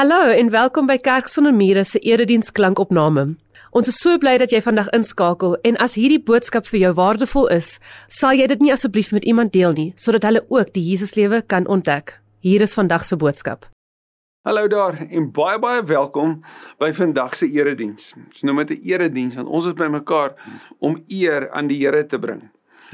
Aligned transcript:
Hallo 0.00 0.30
en 0.32 0.48
welkom 0.50 0.86
by 0.88 0.94
Kerk 0.96 1.26
sonder 1.28 1.52
mure 1.52 1.82
se 1.84 1.98
erediens 1.98 2.48
klankopname. 2.56 3.34
Ons 3.76 3.90
is 3.90 3.98
so 4.00 4.16
bly 4.16 4.38
dat 4.40 4.48
jy 4.48 4.62
vandag 4.64 4.86
inskakel 4.96 5.58
en 5.68 5.76
as 5.76 5.98
hierdie 6.00 6.22
boodskap 6.24 6.64
vir 6.70 6.78
jou 6.80 6.92
waardevol 6.96 7.50
is, 7.52 7.74
sal 8.08 8.32
jy 8.32 8.46
dit 8.48 8.62
nie 8.64 8.72
asseblief 8.72 9.10
met 9.12 9.26
iemand 9.28 9.52
deel 9.52 9.76
nie 9.76 9.90
sodat 10.00 10.24
hulle 10.24 10.40
ook 10.48 10.70
die 10.72 10.86
Jesuslewe 10.86 11.42
kan 11.44 11.68
ontdek. 11.68 12.14
Hier 12.40 12.64
is 12.64 12.72
vandag 12.78 13.04
se 13.04 13.18
boodskap. 13.20 13.68
Hallo 14.48 14.70
daar 14.72 14.96
en 15.04 15.26
baie 15.36 15.60
baie 15.60 15.84
welkom 15.84 16.38
by 16.80 16.94
vandag 16.96 17.36
se 17.36 17.50
erediens. 17.52 18.14
Ons 18.24 18.40
noem 18.48 18.64
dit 18.64 18.78
'n 18.78 18.88
erediens 18.94 19.36
want 19.36 19.52
ons 19.52 19.66
is 19.66 19.76
bymekaar 19.76 20.32
om 20.78 20.96
eer 21.08 21.50
aan 21.50 21.68
die 21.68 21.76
Here 21.84 22.06
te 22.06 22.18
bring. 22.18 22.48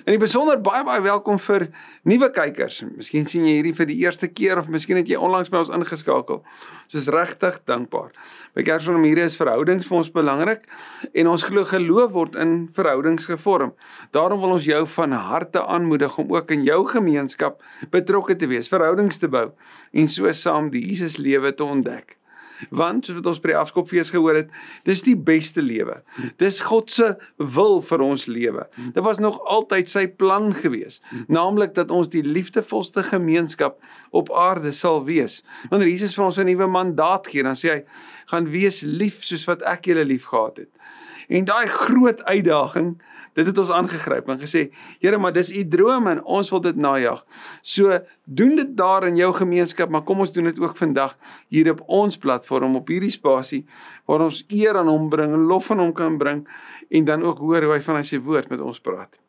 En 0.05 0.13
in 0.13 0.21
besonder 0.21 0.59
baie 0.61 0.85
baie 0.85 1.01
welkom 1.01 1.39
vir 1.41 1.67
nuwe 2.05 2.29
kykers. 2.35 2.83
Miskien 2.99 3.25
sien 3.29 3.47
jy 3.49 3.55
hierdie 3.57 3.73
vir 3.79 3.89
die 3.89 3.97
eerste 4.03 4.29
keer 4.29 4.61
of 4.61 4.69
miskien 4.73 4.99
het 5.01 5.09
jy 5.09 5.17
onlangs 5.17 5.49
by 5.53 5.63
ons 5.63 5.71
ingeskakel. 5.73 6.43
Ons 6.85 6.99
is 7.01 7.09
regtig 7.15 7.57
dankbaar. 7.69 8.11
By 8.53 8.65
Kersfees 8.67 9.01
hier 9.07 9.23
is 9.25 9.39
verhoudings 9.41 9.89
vir 9.89 9.99
ons 10.03 10.13
belangrik 10.13 10.69
en 11.15 11.33
ons 11.33 11.47
glo 11.49 11.65
geloof 11.71 12.13
word 12.13 12.37
in 12.43 12.55
verhoudings 12.77 13.31
gevorm. 13.31 13.73
Daarom 14.13 14.45
wil 14.45 14.59
ons 14.59 14.69
jou 14.69 14.83
van 14.99 15.17
harte 15.17 15.65
aanmoedig 15.65 16.21
om 16.21 16.37
ook 16.37 16.53
in 16.59 16.69
jou 16.69 16.83
gemeenskap 16.93 17.65
betrokke 17.91 18.37
te 18.37 18.51
wees, 18.53 18.69
verhoudings 18.69 19.17
te 19.23 19.33
bou 19.33 19.49
en 19.97 20.13
so 20.13 20.29
saam 20.37 20.69
die 20.75 20.85
Jesus 20.91 21.17
lewe 21.17 21.55
te 21.57 21.65
ontdek. 21.65 22.16
Want 22.71 23.07
soos 23.07 23.19
wat 23.19 23.27
ons 23.27 23.41
by 23.43 23.53
die 23.53 23.59
afskopfees 23.59 24.11
gehoor 24.15 24.41
het, 24.41 24.51
dis 24.89 25.03
die 25.07 25.17
beste 25.17 25.63
lewe. 25.65 26.01
Dis 26.41 26.61
God 26.67 26.91
se 26.93 27.13
wil 27.37 27.81
vir 27.83 28.05
ons 28.07 28.27
lewe. 28.31 28.67
Dit 28.95 29.03
was 29.05 29.21
nog 29.23 29.41
altyd 29.45 29.91
sy 29.91 30.07
plan 30.09 30.53
gewees, 30.57 31.01
naamlik 31.29 31.75
dat 31.75 31.91
ons 31.91 32.11
die 32.13 32.25
liefdevolste 32.25 33.05
gemeenskap 33.07 33.81
op 34.11 34.33
aarde 34.33 34.73
sal 34.73 35.05
wees. 35.05 35.43
Wanneer 35.71 35.93
Jesus 35.93 36.17
vir 36.17 36.25
ons 36.25 36.39
'n 36.39 36.47
nuwe 36.47 36.67
mandaat 36.67 37.27
gee, 37.27 37.43
dan 37.43 37.55
sê 37.57 37.69
hy: 37.71 37.85
"Gaan 38.27 38.51
wees 38.51 38.81
lief 38.81 39.25
soos 39.25 39.45
wat 39.47 39.63
ek 39.63 39.87
julle 39.87 40.05
liefgehad 40.05 40.57
het." 40.57 40.71
En 41.29 41.45
daai 41.45 41.67
groot 41.67 42.25
uitdaging 42.25 42.97
Dit 43.37 43.51
het 43.51 43.59
ons 43.61 43.71
aangegryp 43.71 44.31
en 44.33 44.39
gesê, 44.41 44.71
Here, 45.03 45.19
maar 45.21 45.35
dis 45.37 45.51
u 45.53 45.65
droom 45.69 46.09
en 46.09 46.23
ons 46.25 46.51
wil 46.55 46.63
dit 46.65 46.79
najag. 46.81 47.21
So 47.61 47.99
doen 48.25 48.55
dit 48.57 48.71
daar 48.77 49.05
in 49.09 49.19
jou 49.21 49.29
gemeenskap, 49.37 49.93
maar 49.93 50.07
kom 50.09 50.23
ons 50.25 50.33
doen 50.33 50.49
dit 50.49 50.61
ook 50.61 50.77
vandag 50.77 51.17
hier 51.53 51.69
op 51.75 51.83
ons 51.87 52.17
platform 52.17 52.79
op 52.81 52.89
hierdie 52.89 53.13
spasie 53.13 53.67
waar 54.09 54.25
ons 54.25 54.41
eer 54.49 54.81
aan 54.81 54.89
hom 54.89 55.11
bring 55.13 55.37
lof 55.51 55.69
aan 55.71 55.85
hom 55.85 55.93
kan 55.93 56.17
bring 56.19 56.47
en 56.89 57.05
dan 57.05 57.25
ook 57.27 57.43
hoor 57.45 57.69
hoe 57.69 57.77
hy 57.77 57.83
van 57.85 58.05
sy 58.05 58.23
woord 58.25 58.49
met 58.49 58.63
ons 58.65 58.81
praat. 58.81 59.21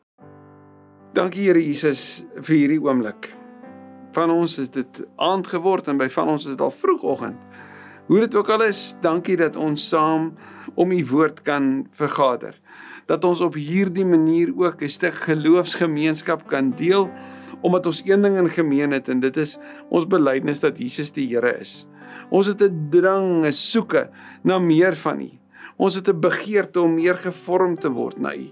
Dankie 1.12 1.44
Here 1.44 1.60
Jesus 1.60 2.24
vir 2.40 2.54
hierdie 2.56 2.80
oomblik. 2.80 3.34
Van 4.16 4.32
ons 4.32 4.56
is 4.62 4.72
dit 4.72 5.02
aand 5.20 5.46
geword 5.46 5.88
en 5.92 6.00
by 6.00 6.08
van 6.16 6.32
ons 6.32 6.48
is 6.48 6.56
dit 6.56 6.64
al 6.64 6.72
vroegoggend. 6.72 7.36
Hoe 8.08 8.20
dit 8.24 8.34
ook 8.34 8.48
al 8.48 8.62
is, 8.64 8.94
dankie 9.04 9.36
dat 9.36 9.56
ons 9.56 9.88
saam 9.88 10.32
om 10.74 10.92
u 10.92 11.04
woord 11.06 11.42
kan 11.44 11.86
vergader 11.92 12.56
dat 13.08 13.24
ons 13.24 13.40
op 13.40 13.56
hierdie 13.56 14.06
manier 14.06 14.52
ook 14.52 14.82
'n 14.84 14.88
stuk 14.88 15.14
geloofsgemeenskap 15.24 16.46
kan 16.46 16.70
deel 16.76 17.08
omdat 17.60 17.86
ons 17.86 18.02
een 18.04 18.22
ding 18.22 18.36
in 18.36 18.50
gemeen 18.50 18.92
het 18.92 19.08
en 19.08 19.20
dit 19.20 19.36
is 19.36 19.58
ons 19.88 20.06
belydenis 20.06 20.60
dat 20.60 20.78
Jesus 20.78 21.10
die 21.10 21.26
Here 21.26 21.58
is. 21.58 21.86
Ons 22.30 22.46
het 22.46 22.62
'n 22.62 22.88
drang, 22.90 23.44
'n 23.44 23.52
soeke 23.52 24.10
na 24.42 24.58
meer 24.58 24.94
van 24.94 25.20
U. 25.20 25.30
Ons 25.76 25.94
het 25.94 26.08
'n 26.08 26.20
begeerte 26.20 26.80
om 26.80 26.94
meer 26.94 27.18
gevorm 27.18 27.78
te 27.78 27.90
word 27.90 28.18
na 28.18 28.34
U. 28.34 28.50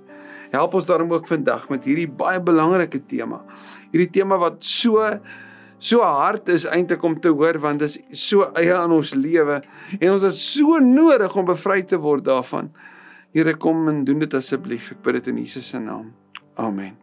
Help 0.50 0.74
ons 0.74 0.86
daarom 0.86 1.12
ook 1.12 1.26
vandag 1.26 1.68
met 1.68 1.84
hierdie 1.84 2.08
baie 2.08 2.40
belangrike 2.40 3.06
tema. 3.06 3.44
Hierdie 3.92 4.10
tema 4.10 4.38
wat 4.38 4.64
so 4.64 5.20
so 5.78 6.00
hard 6.00 6.48
is 6.48 6.66
eintlik 6.66 7.02
om 7.04 7.18
te 7.20 7.28
hoor 7.28 7.58
want 7.60 7.82
dit 7.84 7.88
is 7.88 8.26
so 8.28 8.50
eie 8.56 8.74
aan 8.74 8.92
ons 8.92 9.14
lewe 9.14 9.60
en 10.00 10.12
ons 10.12 10.22
het 10.22 10.36
so 10.36 10.78
nodig 10.82 11.36
om 11.36 11.48
bevry 11.48 11.82
te 11.82 11.98
word 12.00 12.24
daarvan. 12.24 12.70
Here 13.36 13.56
kom 13.60 13.88
en 13.88 14.04
doen 14.04 14.22
dit 14.24 14.34
asseblief. 14.34 14.92
Ek 14.94 15.02
bid 15.04 15.18
dit 15.18 15.26
in 15.34 15.42
Jesus 15.42 15.68
se 15.68 15.78
naam. 15.78 16.14
Amen. 16.56 16.96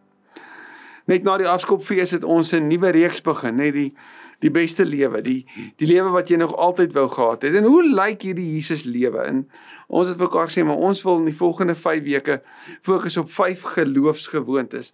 Net 1.06 1.26
na 1.28 1.36
die 1.38 1.50
afskopfees 1.50 2.16
het 2.16 2.24
ons 2.24 2.54
'n 2.54 2.68
nuwe 2.68 2.90
reeks 2.96 3.22
begin, 3.22 3.56
net 3.56 3.74
die 3.74 3.94
die 4.44 4.52
beste 4.54 4.86
lewe, 4.86 5.22
die 5.24 5.44
die 5.80 5.88
lewe 5.90 6.12
wat 6.14 6.32
jy 6.32 6.38
nog 6.42 6.56
altyd 6.60 6.94
wou 6.98 7.08
gehad 7.12 7.46
het. 7.48 7.56
En 7.60 7.68
hoe 7.70 7.84
lyk 7.88 8.26
hierdie 8.28 8.48
Jesus 8.56 8.86
lewe? 8.90 9.24
En 9.24 9.44
ons 9.88 10.10
het 10.10 10.20
mekaar 10.20 10.52
sê 10.52 10.66
maar 10.68 10.82
ons 10.84 11.04
wil 11.06 11.22
in 11.22 11.30
die 11.30 11.38
volgende 11.38 11.76
5 11.78 12.04
weke 12.08 12.40
fokus 12.86 13.18
op 13.22 13.32
5 13.32 13.64
geloofsgewoontes. 13.78 14.92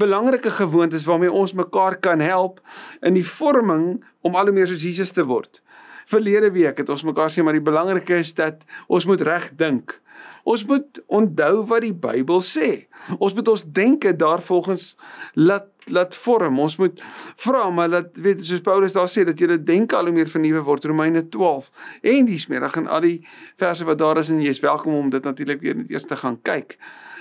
Belangrike 0.00 0.50
gewoontes 0.50 1.06
waarmee 1.08 1.32
ons 1.32 1.56
mekaar 1.58 1.98
kan 2.00 2.22
help 2.22 2.60
in 3.02 3.18
die 3.18 3.26
vorming 3.26 4.04
om 4.22 4.38
al 4.38 4.50
hoe 4.50 4.56
meer 4.56 4.70
soos 4.70 4.84
Jesus 4.86 5.14
te 5.16 5.26
word. 5.26 5.62
Verlede 6.06 6.50
week 6.54 6.78
het 6.82 6.90
ons 6.92 7.06
mekaar 7.06 7.30
sê 7.32 7.42
maar 7.42 7.56
die 7.56 7.64
belangrike 7.64 8.22
is 8.22 8.34
dat 8.38 8.64
ons 8.88 9.06
moet 9.08 9.22
reg 9.26 9.50
dink. 9.58 9.98
Ons 10.42 10.64
moet 10.66 10.98
onthou 11.06 11.62
wat 11.70 11.84
die 11.84 11.94
Bybel 11.94 12.42
sê. 12.42 12.86
Ons 13.18 13.34
moet 13.38 13.48
ons 13.52 13.62
denke 13.62 14.10
daarvolgens 14.18 14.96
laat 15.38 15.68
laat 15.90 16.14
vorm. 16.16 16.60
Ons 16.60 16.76
moet 16.76 17.02
vra 17.36 17.70
maar 17.70 17.90
dat 17.90 18.16
weet 18.22 18.44
soos 18.44 18.60
Paulus 18.60 18.92
daar 18.92 19.10
sê 19.10 19.24
dat 19.26 19.40
jy 19.40 19.58
denke 19.64 19.96
al 19.96 20.10
hoe 20.10 20.14
meer 20.14 20.30
vernuwe 20.30 20.62
word 20.66 20.84
Romeine 20.84 21.28
12 21.28 21.70
en 22.02 22.26
dis 22.26 22.46
meer 22.46 22.66
dan 22.68 22.86
al 22.86 23.00
die 23.00 23.18
verse 23.56 23.84
wat 23.84 23.98
daar 23.98 24.18
is 24.18 24.30
en 24.30 24.42
jy 24.42 24.52
is 24.54 24.62
welkom 24.62 24.94
om 24.94 25.10
dit 25.10 25.24
natuurlik 25.24 25.60
weer 25.60 25.76
net 25.76 25.90
eers 25.90 26.06
te 26.06 26.16
gaan 26.16 26.38
kyk. 26.42 26.78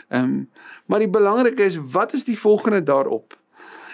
Ehm 0.10 0.24
um, 0.24 0.50
maar 0.86 1.00
die 1.00 1.10
belangrike 1.10 1.64
is 1.64 1.78
wat 1.94 2.14
is 2.14 2.26
die 2.28 2.40
volgende 2.40 2.84
daarop? 2.84 3.38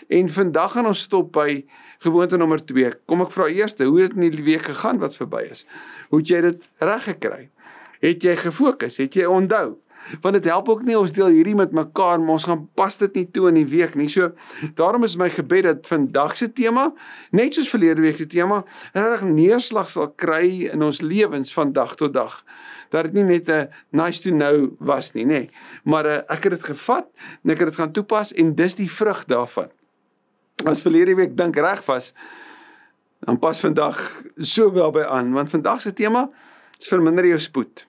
En 0.08 0.30
vandag 0.30 0.72
gaan 0.72 0.88
ons 0.88 1.02
stop 1.02 1.34
by 1.36 1.66
gewoonte 2.00 2.38
nommer 2.38 2.64
2. 2.66 2.92
Kom 3.06 3.22
ek 3.22 3.34
vra 3.36 3.50
eers 3.52 3.76
hoe 3.78 4.02
het 4.02 4.16
dit 4.16 4.24
in 4.24 4.32
die 4.32 4.44
week 4.44 4.66
gegaan 4.66 4.98
wat 4.98 5.16
verby 5.16 5.44
is? 5.52 5.66
Hoe 6.10 6.20
het 6.20 6.32
jy 6.32 6.42
dit 6.42 6.70
reg 6.80 7.04
gekry? 7.04 7.50
Het 8.02 8.24
jy 8.24 8.36
gefokus? 8.36 8.98
Het 8.98 9.14
jy 9.14 9.26
onthou? 9.26 9.76
Want 10.22 10.38
dit 10.38 10.46
help 10.46 10.70
ook 10.70 10.84
nie 10.88 10.98
ons 10.98 11.14
deel 11.16 11.34
hierdie 11.36 11.56
met 11.56 11.74
mekaar, 11.76 12.20
maar 12.20 12.38
ons 12.38 12.48
gaan 12.48 12.64
pas 12.78 12.98
dit 12.98 13.20
nie 13.20 13.26
toe 13.32 13.48
in 13.52 13.60
die 13.60 13.68
week 13.68 13.96
nie. 14.00 14.08
So 14.12 14.32
daarom 14.80 15.04
is 15.04 15.18
my 15.20 15.30
gebed 15.30 15.68
dat 15.68 15.88
vandag 15.88 16.38
se 16.38 16.50
tema, 16.54 16.88
net 17.32 17.58
soos 17.58 17.70
verlede 17.70 18.02
week 18.02 18.18
se 18.18 18.28
tema, 18.28 18.64
regtig 18.94 19.28
neerslag 19.28 19.92
sal 19.92 20.12
kry 20.16 20.70
in 20.72 20.86
ons 20.86 21.02
lewens 21.02 21.54
van 21.54 21.74
dag 21.76 21.96
tot 22.00 22.14
dag. 22.14 22.40
Dat 22.94 23.10
dit 23.10 23.20
nie 23.20 23.24
net 23.24 23.50
'n 23.50 23.70
nice 23.92 24.22
to 24.22 24.32
know 24.32 24.72
was 24.80 25.14
nie, 25.14 25.26
nê, 25.26 25.50
maar 25.84 26.06
uh, 26.06 26.18
ek 26.30 26.44
het 26.44 26.54
dit 26.54 26.64
gevat 26.64 27.08
en 27.44 27.52
ek 27.52 27.60
het 27.60 27.68
dit 27.68 27.76
gaan 27.76 27.92
toepas 27.92 28.34
en 28.34 28.56
dis 28.56 28.76
die 28.76 28.92
vrug 28.92 29.26
daarvan. 29.26 29.70
As 30.66 30.82
verlede 30.82 31.16
week 31.16 31.38
dink 31.38 31.56
reg 31.56 31.86
was, 31.86 32.14
dan 33.20 33.40
pas 33.40 33.60
vandag 33.60 34.24
so 34.38 34.72
wel 34.72 34.92
by 34.92 35.04
aan, 35.04 35.34
want 35.34 35.50
vandag 35.50 35.82
se 35.82 35.94
tema 35.94 36.30
is 36.80 36.88
verminder 36.88 37.26
jou 37.26 37.40
spoed. 37.40 37.88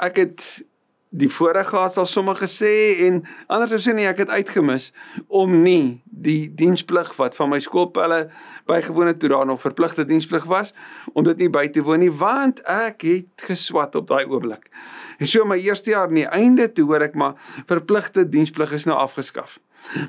Ek 0.00 0.16
het 0.16 0.64
die 1.10 1.28
voorreg 1.28 1.68
gehad 1.68 1.94
sal 1.96 2.06
sommige 2.06 2.46
sê 2.46 2.72
en 3.06 3.22
anders 3.50 3.72
sou 3.74 3.80
sê 3.82 3.94
nee 3.96 4.06
ek 4.06 4.22
het 4.22 4.30
uitgemis 4.30 4.90
om 5.26 5.56
nie 5.64 5.98
die 6.06 6.52
diensplig 6.54 7.10
wat 7.18 7.34
van 7.34 7.50
my 7.50 7.58
skoolpelle 7.62 8.28
bygewoon 8.70 9.10
het 9.10 9.18
toe 9.18 9.32
daar 9.32 9.48
nog 9.48 9.62
verpligte 9.62 10.04
diensplig 10.06 10.46
was 10.50 10.70
om 11.12 11.26
dit 11.26 11.42
nie 11.42 11.50
by 11.50 11.66
te 11.74 11.82
woon 11.82 12.04
nie 12.04 12.12
want 12.22 12.62
ek 12.62 13.02
het 13.08 13.46
geswat 13.48 13.98
op 13.98 14.06
daai 14.06 14.22
oomblik. 14.28 14.70
En 15.18 15.26
so 15.26 15.44
my 15.44 15.58
eerste 15.58 15.90
jaar 15.90 16.12
nie 16.14 16.28
einde 16.30 16.70
toe 16.70 16.86
hoor 16.86 17.02
ek 17.08 17.18
maar 17.18 17.34
verpligte 17.66 18.28
diensplig 18.28 18.78
is 18.78 18.86
nou 18.86 18.98
afgeskaf. 19.02 19.58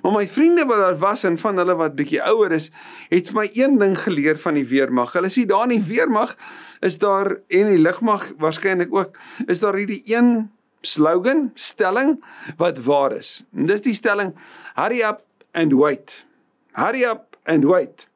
Maar 0.03 0.13
my 0.19 0.25
vriende 0.27 0.67
wat 0.69 0.83
daar 0.83 0.97
was 1.01 1.23
en 1.25 1.37
van 1.41 1.57
hulle 1.57 1.75
wat 1.79 1.95
bietjie 1.97 2.21
ouer 2.27 2.53
is, 2.53 2.69
het 3.09 3.31
vir 3.31 3.39
my 3.39 3.49
een 3.55 3.77
ding 3.79 3.95
geleer 3.97 4.37
van 4.37 4.59
die 4.59 4.67
weermag. 4.67 5.15
Hulle 5.15 5.31
sê 5.33 5.47
daar 5.49 5.65
in 5.69 5.77
die 5.79 5.85
weermag 5.87 6.35
is 6.85 6.99
daar 7.01 7.39
en 7.47 7.71
die 7.71 7.81
lugmag 7.81 8.33
waarskynlik 8.37 8.93
ook, 8.93 9.15
is 9.47 9.63
daar 9.63 9.79
hierdie 9.79 10.03
een 10.05 10.51
slogan, 10.81 11.51
stelling 11.53 12.23
wat 12.57 12.83
waar 12.83 13.15
is. 13.15 13.43
En 13.55 13.65
dis 13.65 13.81
die 13.81 13.93
stelling 13.93 14.35
hurry 14.73 15.01
up 15.01 15.23
and 15.51 15.73
wait. 15.73 16.25
Hurry 16.71 17.03
up 17.03 17.37
and 17.43 17.65
wait. 17.65 18.07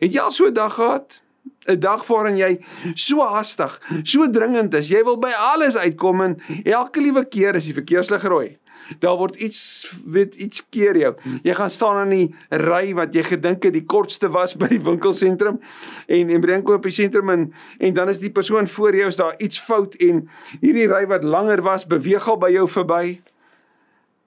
Het 0.00 0.12
jy 0.12 0.20
al 0.20 0.32
so 0.32 0.46
'n 0.46 0.54
dag 0.54 0.74
gehad? 0.74 1.22
'n 1.66 1.80
Dag 1.80 2.06
waarin 2.06 2.36
jy 2.36 2.58
so 2.94 3.20
haastig, 3.24 3.80
so 4.02 4.30
dringend 4.30 4.74
is, 4.74 4.88
jy 4.88 5.02
wil 5.04 5.16
by 5.18 5.32
alles 5.32 5.76
uitkom 5.76 6.20
en 6.20 6.36
elke 6.64 7.00
liewe 7.00 7.24
keer 7.24 7.54
as 7.54 7.64
die 7.64 7.76
verkeerslig 7.76 8.22
rooi, 8.28 8.58
daar 9.00 9.16
word 9.16 9.36
iets 9.36 9.90
weet 10.06 10.34
iets 10.34 10.64
keer 10.70 10.96
jou. 10.96 11.14
Jy 11.42 11.54
gaan 11.54 11.70
staan 11.70 12.00
in 12.04 12.16
die 12.16 12.58
ry 12.64 12.94
wat 12.94 13.14
jy 13.14 13.22
gedink 13.22 13.64
het 13.64 13.72
die 13.72 13.84
kortste 13.84 14.28
was 14.28 14.56
by 14.56 14.68
die 14.72 14.82
winkelsentrum 14.82 15.60
en 16.06 16.30
en 16.30 16.40
bring 16.40 16.64
koop 16.64 16.82
die 16.82 16.94
sentrum 16.94 17.30
en 17.30 17.52
en 17.78 17.94
dan 17.94 18.08
is 18.08 18.18
die 18.22 18.32
persoon 18.32 18.68
voor 18.68 18.96
jou 18.96 19.06
is 19.08 19.20
daar 19.20 19.38
iets 19.38 19.60
fout 19.60 19.94
en 19.94 20.24
hierdie 20.60 20.88
ry 20.90 21.04
wat 21.06 21.24
langer 21.24 21.62
was 21.62 21.86
beweeg 21.86 22.28
al 22.28 22.38
by 22.38 22.52
jou 22.54 22.68
verby. 22.68 23.20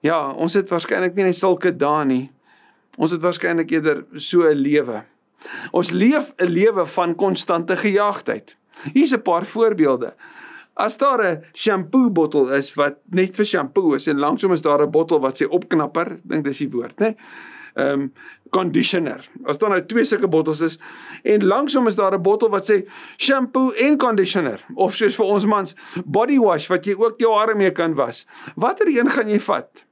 Ja, 0.00 0.30
ons 0.30 0.54
het 0.54 0.70
waarskynlik 0.70 1.14
nie 1.14 1.26
net 1.26 1.36
sulke 1.36 1.72
dae 1.74 2.04
nie. 2.06 2.24
Ons 2.98 3.14
het 3.14 3.22
waarskynlik 3.22 3.70
eerder 3.70 4.04
so 4.14 4.42
'n 4.42 4.54
lewe. 4.54 5.04
Ons 5.72 5.90
leef 5.90 6.32
'n 6.38 6.50
lewe 6.50 6.86
van 6.86 7.14
konstante 7.14 7.76
gejaagdheid. 7.76 8.56
Hier's 8.92 9.14
'n 9.14 9.22
paar 9.22 9.46
voorbeelde. 9.46 10.14
As 10.78 10.96
daar 10.96 11.22
'n 11.22 11.44
shampoo 11.54 12.10
bottel 12.10 12.52
is 12.54 12.74
wat 12.74 12.98
net 13.10 13.34
vir 13.34 13.44
shampoo 13.44 13.94
is 13.94 14.06
en 14.06 14.18
langsom 14.18 14.52
is 14.52 14.62
daar 14.62 14.82
'n 14.82 14.90
bottel 14.90 15.20
wat 15.20 15.40
sê 15.40 15.46
opknapper, 15.48 16.18
dink 16.24 16.44
dis 16.44 16.58
die 16.58 16.70
woord, 16.70 16.98
né? 17.00 17.16
ehm 17.78 18.00
um, 18.00 18.12
conditioner. 18.50 19.20
As 19.44 19.58
daar 19.58 19.70
nou 19.70 19.80
twee 19.86 20.04
sulke 20.04 20.28
bottels 20.28 20.60
is 20.60 20.78
en 21.22 21.44
langsom 21.46 21.86
is 21.86 21.96
daar 21.96 22.14
'n 22.14 22.22
bottel 22.22 22.50
wat 22.50 22.70
sê 22.70 22.88
shampoo 23.16 23.70
en 23.70 23.96
conditioner 23.96 24.64
of 24.74 24.94
soos 24.94 25.16
vir 25.16 25.26
ons 25.26 25.44
mans 25.46 25.74
body 26.04 26.38
wash 26.38 26.68
wat 26.68 26.84
jy 26.84 26.94
ook 26.94 27.18
jou 27.18 27.34
hare 27.38 27.54
mee 27.54 27.70
kan 27.70 27.94
was. 27.94 28.26
Watter 28.56 28.88
een 28.88 29.10
gaan 29.10 29.28
jy 29.28 29.40
vat? 29.40 29.84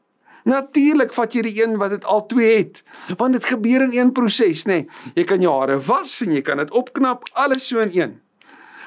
Natuurlik 0.44 1.12
vat 1.12 1.32
jy 1.32 1.42
die 1.42 1.62
een 1.62 1.76
wat 1.76 1.90
dit 1.90 2.04
al 2.04 2.26
twee 2.26 2.56
het, 2.56 2.82
want 3.16 3.32
dit 3.32 3.44
gebeur 3.44 3.82
in 3.82 3.92
een 3.92 4.12
proses, 4.12 4.64
nê. 4.64 4.72
Nee. 4.72 4.86
Jy 5.14 5.24
kan 5.24 5.40
jou 5.40 5.60
hare 5.60 5.78
was 5.78 6.20
en 6.22 6.32
jy 6.32 6.42
kan 6.42 6.56
dit 6.56 6.70
opknap, 6.70 7.22
alles 7.32 7.68
so 7.68 7.78
in 7.78 7.90
een. 7.92 8.20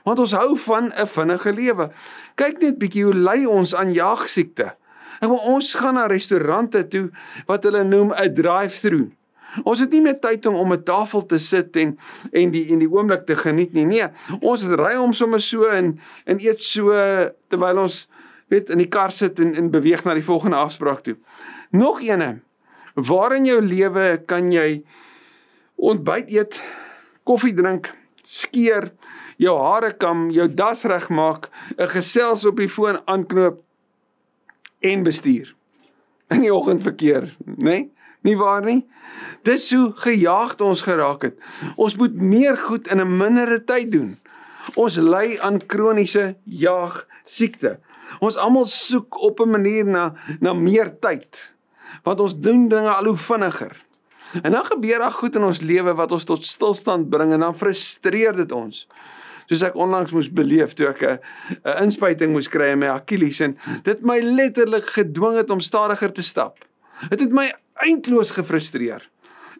Want 0.10 0.24
ons 0.26 0.34
hou 0.34 0.58
van 0.58 0.90
'n 0.90 1.08
vinnige 1.08 1.54
lewe. 1.54 1.90
Kyk 2.36 2.62
net 2.62 2.78
bietjie 2.82 3.04
hoe 3.06 3.14
ly 3.14 3.46
ons 3.46 3.76
aan 3.76 3.94
jaagsiekte. 3.94 4.76
En 5.22 5.30
ons 5.30 5.74
gaan 5.76 5.94
na 5.94 6.08
restaurante 6.08 6.88
toe 6.88 7.12
wat 7.46 7.64
hulle 7.64 7.84
noem 7.84 8.14
'n 8.14 8.34
drive-through. 8.34 9.12
Ons 9.64 9.80
het 9.80 9.92
nie 9.92 10.02
meer 10.02 10.20
tyd 10.20 10.46
om 10.46 10.56
om 10.56 10.74
'n 10.74 10.84
tafel 10.84 11.26
te 11.26 11.38
sit 11.38 11.76
en 11.76 11.98
en 12.32 12.52
die 12.52 12.72
en 12.72 12.80
die 12.80 12.90
oomblik 12.90 13.26
te 13.26 13.36
geniet 13.36 13.74
nie. 13.74 13.86
Nee, 13.86 14.08
ons 14.42 14.64
ry 14.64 14.96
hom 14.96 15.14
sommer 15.14 15.40
so 15.40 15.66
en 15.66 16.00
en 16.26 16.40
eet 16.40 16.64
so 16.64 16.90
terwyl 17.48 17.78
ons 17.78 18.08
weet 18.48 18.70
in 18.70 18.78
die 18.78 18.88
kar 18.88 19.12
sit 19.12 19.40
en 19.40 19.56
en 19.56 19.72
beweeg 19.72 20.04
na 20.04 20.14
die 20.14 20.24
volgende 20.24 20.58
afspraak 20.58 21.00
toe. 21.00 21.18
Nog 21.72 22.02
eene. 22.02 22.42
Waar 22.96 23.36
in 23.36 23.46
jou 23.46 23.62
lewe 23.62 24.24
kan 24.26 24.52
jy 24.52 24.84
ontbyt 25.76 26.30
eet, 26.30 26.64
koffie 27.24 27.54
drink, 27.54 27.94
skeer, 28.30 28.92
jou 29.42 29.56
hare 29.58 29.94
kam, 29.98 30.28
jou 30.31 30.48
das 30.54 30.84
regmaak, 30.86 31.50
'n 31.78 31.88
gesels 31.88 32.46
op 32.46 32.58
die 32.58 32.70
foon 32.70 33.02
aanknoop 33.06 33.64
en 34.80 35.04
bestuur 35.04 35.56
in 36.30 36.42
die 36.42 36.54
oggendverkeer, 36.54 37.36
né? 37.46 37.64
Nee? 37.64 37.92
Nie 38.22 38.36
waar 38.38 38.64
nie? 38.66 38.88
Dis 39.48 39.70
hoe 39.72 39.94
gejaagd 39.96 40.62
ons 40.62 40.81
geraak 40.84 41.22
het. 41.24 41.38
Ons 41.80 41.96
moet 41.96 42.16
meer 42.16 42.58
goed 42.58 42.90
in 42.92 43.00
'n 43.00 43.18
mindere 43.18 43.64
tyd 43.64 43.92
doen. 43.92 44.18
Ons 44.75 44.96
ly 44.96 45.38
aan 45.40 45.58
kroniese 45.66 46.36
jaag 46.44 47.08
siekte. 47.24 47.80
Ons 48.20 48.36
almal 48.36 48.66
soek 48.66 49.22
op 49.22 49.40
'n 49.40 49.50
manier 49.50 49.86
na 49.86 50.14
na 50.40 50.54
meer 50.54 51.00
tyd. 51.00 51.54
Want 52.04 52.20
ons 52.20 52.40
doen 52.40 52.68
dinge 52.68 52.90
al 52.90 53.06
hoe 53.06 53.18
vinniger. 53.18 53.86
En 54.42 54.52
dan 54.52 54.66
gebeur 54.66 55.00
daar 55.00 55.12
goed 55.12 55.36
in 55.36 55.44
ons 55.44 55.62
lewe 55.62 55.94
wat 55.98 56.12
ons 56.12 56.24
tot 56.24 56.46
stilstand 56.46 57.10
bring 57.10 57.34
en 57.34 57.40
dan 57.40 57.58
frustreer 57.58 58.36
dit 58.38 58.52
ons. 58.52 58.88
Soos 59.50 59.64
ek 59.66 59.78
onlangs 59.81 60.14
moes 60.14 60.30
beleef 60.30 60.76
toe 60.78 60.92
ek 60.92 61.02
'n 61.02 61.20
inspuiting 61.84 62.31
moes 62.31 62.48
kry 62.48 62.72
in 62.74 62.80
my 62.80 62.92
Achilles 62.94 63.40
en 63.42 63.58
dit 63.84 64.02
my 64.02 64.20
letterlik 64.20 64.86
gedwing 64.86 65.38
het 65.38 65.50
om 65.50 65.60
stadiger 65.60 66.14
te 66.14 66.22
stap. 66.22 66.60
Dit 67.10 67.20
het 67.20 67.31
my 67.31 67.52
eintloos 67.74 68.31
gefrustreer. 68.31 69.10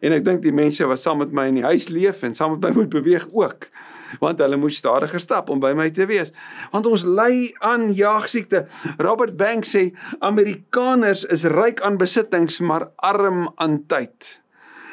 En 0.00 0.12
ek 0.12 0.24
dink 0.24 0.42
die 0.42 0.52
mense 0.52 0.86
wat 0.86 1.00
saam 1.00 1.18
met 1.18 1.32
my 1.32 1.46
in 1.50 1.60
die 1.60 1.66
huis 1.66 1.88
leef 1.88 2.22
en 2.22 2.34
saam 2.34 2.54
met 2.54 2.60
my 2.60 2.70
moet 2.70 2.92
beweeg 2.92 3.26
ook, 3.36 3.66
want 4.20 4.38
hulle 4.38 4.56
moes 4.56 4.76
stadiger 4.80 5.20
stap 5.20 5.50
om 5.50 5.60
by 5.60 5.72
my 5.76 5.90
te 5.90 6.06
wees. 6.06 6.32
Want 6.72 6.86
ons 6.86 7.04
ly 7.04 7.52
aan 7.60 7.92
jaagsiekte. 7.92 8.66
Robert 8.98 9.36
Banks 9.36 9.74
sê 9.76 9.90
Amerikaners 10.20 11.24
is 11.24 11.44
ryk 11.44 11.82
aan 11.86 11.98
besittings 12.00 12.60
maar 12.60 12.88
arm 12.96 13.48
aan 13.56 13.84
tyd. 13.86 14.40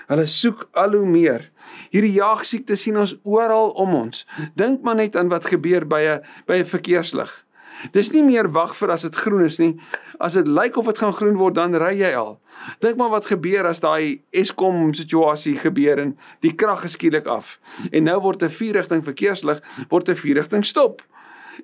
Hulle 0.08 0.26
soek 0.26 0.70
al 0.72 0.96
hoe 0.96 1.06
meer. 1.06 1.50
Hierdie 1.92 2.14
jaagsiekte 2.16 2.78
sien 2.80 2.98
ons 2.98 3.18
oral 3.24 3.74
om 3.76 3.96
ons. 3.96 4.24
Dink 4.56 4.82
maar 4.82 4.96
net 4.96 5.16
aan 5.20 5.28
wat 5.28 5.50
gebeur 5.52 5.86
by 5.86 6.02
'n 6.02 6.24
by 6.48 6.60
'n 6.60 6.66
verkeerslig. 6.66 7.48
Dis 7.94 8.12
nie 8.12 8.24
meer 8.24 8.50
wag 8.50 8.74
vir 8.76 8.92
as 8.92 9.02
dit 9.02 9.16
groen 9.16 9.46
is 9.46 9.60
nie. 9.60 9.76
As 10.20 10.34
dit 10.34 10.48
lyk 10.48 10.78
of 10.78 10.86
dit 10.86 10.98
gaan 10.98 11.14
groen 11.14 11.38
word, 11.38 11.56
dan 11.56 11.76
ry 11.76 11.94
jy 12.00 12.16
al. 12.18 12.40
Dink 12.80 12.98
maar 12.98 13.10
wat 13.10 13.30
gebeur 13.30 13.68
as 13.70 13.80
daai 13.84 14.22
Eskom 14.32 14.94
situasie 14.94 15.56
gebeur 15.58 16.00
en 16.00 16.18
die 16.46 16.56
krag 16.56 16.82
geskielik 16.82 17.28
af. 17.28 17.60
En 17.92 18.04
nou 18.04 18.20
word 18.22 18.44
'n 18.44 18.50
vierrigting 18.50 19.04
verkeerslig, 19.04 19.62
word 19.90 20.10
'n 20.10 20.16
vierrigting 20.16 20.66
stop. 20.66 21.02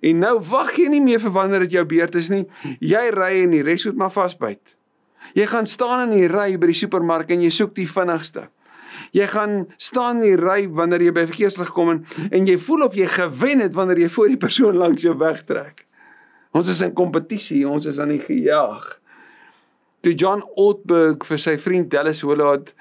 En 0.02 0.20
nou 0.20 0.40
wag 0.40 0.76
jy 0.76 0.88
nie 0.88 1.02
meer 1.02 1.20
vir 1.20 1.32
wanneer 1.32 1.60
dit 1.60 1.72
jou 1.72 1.86
beurt 1.86 2.16
is 2.16 2.30
nie. 2.30 2.46
Jy 2.80 3.10
ry 3.14 3.44
en 3.44 3.52
die 3.52 3.64
res 3.64 3.86
moet 3.86 3.96
maar 3.96 4.12
vasbyt. 4.12 4.76
Jy 5.34 5.46
gaan 5.50 5.66
staan 5.66 6.10
in 6.10 6.18
die 6.18 6.28
ry 6.28 6.58
by 6.58 6.70
die 6.70 6.78
supermark 6.78 7.32
en 7.34 7.42
jy 7.42 7.50
soek 7.54 7.74
die 7.76 7.88
vinnigste. 7.90 8.50
Jy 9.14 9.28
gaan 9.28 9.56
staan 9.78 10.22
in 10.22 10.28
die 10.28 10.40
ry 10.40 10.68
wanneer 10.70 11.02
jy 11.02 11.14
by 11.16 11.26
verkeerslig 11.30 11.72
kom 11.74 11.90
en, 11.94 12.04
en 12.32 12.48
jy 12.48 12.58
voel 12.58 12.88
of 12.88 12.98
jy 12.98 13.08
gewen 13.08 13.64
het 13.66 13.74
wanneer 13.78 14.06
jy 14.06 14.10
voor 14.10 14.34
die 14.34 14.42
persoon 14.42 14.78
langs 14.78 15.06
jou 15.06 15.16
wegtrek. 15.18 15.86
Ons 16.54 16.70
is 16.70 16.82
in 16.86 16.94
kompetisie, 16.94 17.64
ons 17.68 17.86
is 17.90 17.98
aan 18.02 18.14
die 18.14 18.22
gejaag. 18.22 18.84
Toe 20.04 20.14
John 20.14 20.44
Ortberg 20.60 21.26
vir 21.26 21.40
sy 21.42 21.56
vriend 21.58 21.90
Dallas 21.90 22.22
Willard 22.28 22.74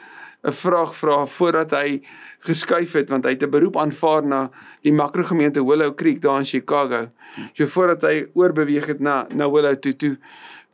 'n 0.42 0.52
vraag 0.52 0.94
vra 0.98 1.26
voordat 1.26 1.70
hy 1.70 2.02
geskuif 2.42 2.96
het 2.98 3.10
want 3.10 3.24
hy 3.24 3.30
het 3.36 3.42
'n 3.42 3.50
beroep 3.50 3.76
aanvaar 3.76 4.26
na 4.26 4.50
die 4.82 4.92
makrogemeente 4.92 5.64
Willow 5.64 5.94
Creek 5.94 6.20
daar 6.20 6.38
in 6.38 6.44
Chicago. 6.44 7.10
So 7.52 7.66
voordat 7.66 8.02
hy 8.02 8.26
oorbeweeg 8.34 8.86
het 8.86 9.00
na 9.00 9.26
na 9.34 9.50
Willow 9.50 9.74
toe 9.74 9.96
toe 9.96 10.18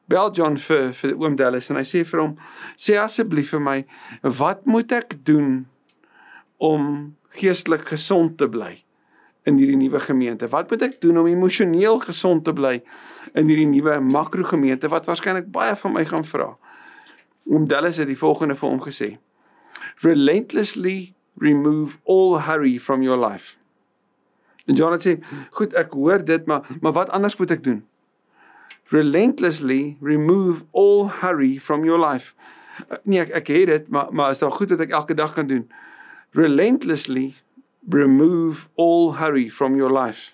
bel 0.09 0.33
John 0.33 0.57
vir 0.57 0.93
vir 0.97 1.15
oom 1.17 1.37
Dallas 1.37 1.71
en 1.71 1.81
hy 1.81 1.87
sê 1.87 2.05
vir 2.09 2.25
hom 2.25 2.35
sê 2.77 2.99
asseblief 3.01 3.53
vir 3.55 3.65
my 3.65 3.79
wat 4.41 4.67
moet 4.67 4.93
ek 4.93 5.19
doen 5.29 5.67
om 6.59 7.15
geestelik 7.39 7.87
gesond 7.93 8.39
te 8.41 8.49
bly? 8.49 8.79
in 9.49 9.59
hierdie 9.59 9.77
nuwe 9.77 10.01
gemeente? 10.01 10.49
Wat 10.53 10.71
moet 10.71 10.85
ek 10.89 10.99
doen 11.03 11.19
om 11.23 11.29
emosioneel 11.29 12.01
gesond 12.05 12.45
te 12.45 12.55
bly 12.57 12.79
in 13.39 13.49
hierdie 13.51 13.69
nuwe 13.71 13.99
makrogemeente 14.05 14.91
wat 14.93 15.09
waarskynlik 15.09 15.51
baie 15.55 15.77
van 15.79 15.95
my 15.95 16.05
gaan 16.09 16.27
vra? 16.29 16.51
Oom 17.49 17.69
Dallas 17.71 18.01
het 18.01 18.11
die 18.11 18.19
volgende 18.19 18.59
vir 18.59 18.69
hom 18.69 18.83
gesê: 18.85 19.11
Relentlessly 20.05 21.15
remove 21.41 21.99
all 22.05 22.41
hurry 22.45 22.77
from 22.79 23.05
your 23.07 23.19
life. 23.21 23.57
En 24.69 24.77
John 24.77 24.99
sê: 25.01 25.19
"Goed, 25.57 25.75
ek 25.75 25.97
hoor 25.97 26.25
dit, 26.25 26.47
maar 26.47 26.67
maar 26.81 26.93
wat 26.93 27.11
anders 27.11 27.39
moet 27.39 27.57
ek 27.57 27.65
doen?" 27.65 27.85
Relentlessly 28.91 29.97
remove 30.01 30.65
all 30.73 31.09
hurry 31.09 31.59
from 31.59 31.85
your 31.85 31.99
life. 31.99 32.35
Nee, 33.05 33.21
ek 33.21 33.35
ek 33.43 33.51
het 33.53 33.67
dit, 33.69 33.89
maar 33.93 34.09
maar 34.13 34.31
is 34.31 34.41
daar 34.41 34.55
goed 34.55 34.71
wat 34.73 34.81
ek 34.81 34.95
elke 34.97 35.15
dag 35.15 35.35
kan 35.37 35.47
doen? 35.47 35.67
Relentlessly 36.33 37.35
remove 37.89 38.69
all 38.77 39.13
hurry 39.19 39.49
from 39.51 39.77
your 39.77 39.93
life. 39.93 40.33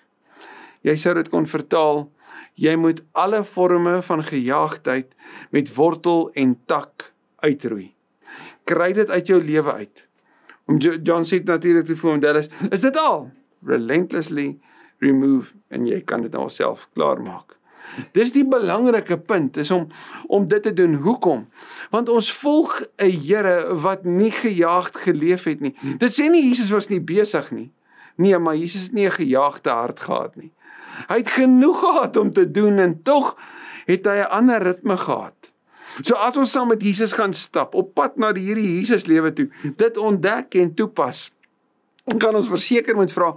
Jy 0.85 0.95
sou 1.01 1.15
dit 1.17 1.29
kon 1.33 1.47
vertaal, 1.49 2.05
jy 2.55 2.75
moet 2.79 3.01
alle 3.11 3.43
forme 3.43 3.97
van 4.05 4.23
gejaagdheid 4.23 5.11
met 5.51 5.73
wortel 5.75 6.29
en 6.39 6.55
tak 6.69 7.11
uitroei. 7.43 7.91
Kry 8.63 8.91
dit 8.93 9.09
uit 9.09 9.27
jou 9.27 9.41
lewe 9.41 9.73
uit. 9.81 10.05
Om 10.65 10.79
John 10.79 11.27
sê 11.27 11.41
natuurlik 11.43 11.85
te 11.85 11.97
vir 11.97 12.11
hom 12.11 12.21
Dallas, 12.23 12.49
is 12.71 12.81
dit 12.81 12.95
al? 12.97 13.29
Relentlessly 13.65 14.55
remove 15.03 15.53
en 15.69 15.85
jy 15.89 15.99
kan 16.07 16.23
dit 16.25 16.33
nou 16.33 16.47
self 16.49 16.87
klaarmaak. 16.95 17.54
Dis 18.11 18.31
die 18.31 18.45
belangrike 18.47 19.17
punt 19.17 19.57
is 19.57 19.71
om 19.71 19.87
om 20.27 20.47
dit 20.47 20.63
te 20.63 20.73
doen. 20.73 20.93
Hoekom? 20.93 21.47
Want 21.89 22.09
ons 22.09 22.31
volg 22.33 22.81
'n 22.97 23.11
Here 23.25 23.75
wat 23.75 24.03
nie 24.03 24.31
gejaagd 24.31 24.97
geleef 24.97 25.43
het 25.43 25.59
nie. 25.59 25.75
Dit 25.97 26.11
sê 26.11 26.29
nie 26.29 26.47
Jesus 26.47 26.69
was 26.69 26.87
nie 26.87 27.01
besig 27.01 27.51
nie. 27.51 27.71
Nee, 28.15 28.37
maar 28.37 28.55
Jesus 28.55 28.83
het 28.83 28.93
nie 28.93 29.05
'n 29.05 29.11
gejaagde 29.11 29.69
hart 29.69 29.99
gehad 29.99 30.35
nie. 30.35 30.51
Hy 31.07 31.17
het 31.17 31.29
genoeg 31.29 31.79
gehad 31.79 32.17
om 32.17 32.33
te 32.33 32.51
doen 32.51 32.77
en 32.79 33.01
tog 33.03 33.37
het 33.85 34.05
hy 34.05 34.17
'n 34.19 34.31
ander 34.31 34.63
ritme 34.63 34.97
gehad. 34.97 35.51
So 36.01 36.15
as 36.15 36.37
ons 36.37 36.51
saam 36.51 36.67
met 36.67 36.83
Jesus 36.83 37.13
gaan 37.15 37.33
stap 37.33 37.75
op 37.75 37.93
pad 37.93 38.17
na 38.17 38.33
die 38.35 38.43
hierdie 38.43 38.79
Jesus 38.79 39.05
lewe 39.05 39.33
toe, 39.33 39.47
dit 39.75 39.97
ontdek 39.97 40.55
en 40.59 40.73
toepas, 40.73 41.31
kan 42.19 42.35
ons 42.37 42.49
verseker 42.51 42.95
moet 42.95 43.13
vra, 43.13 43.31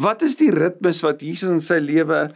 wat 0.00 0.22
is 0.26 0.36
die 0.40 0.50
ritmes 0.50 1.02
wat 1.06 1.22
Jesus 1.22 1.50
in 1.50 1.62
sy 1.62 1.78
lewe 1.78 2.28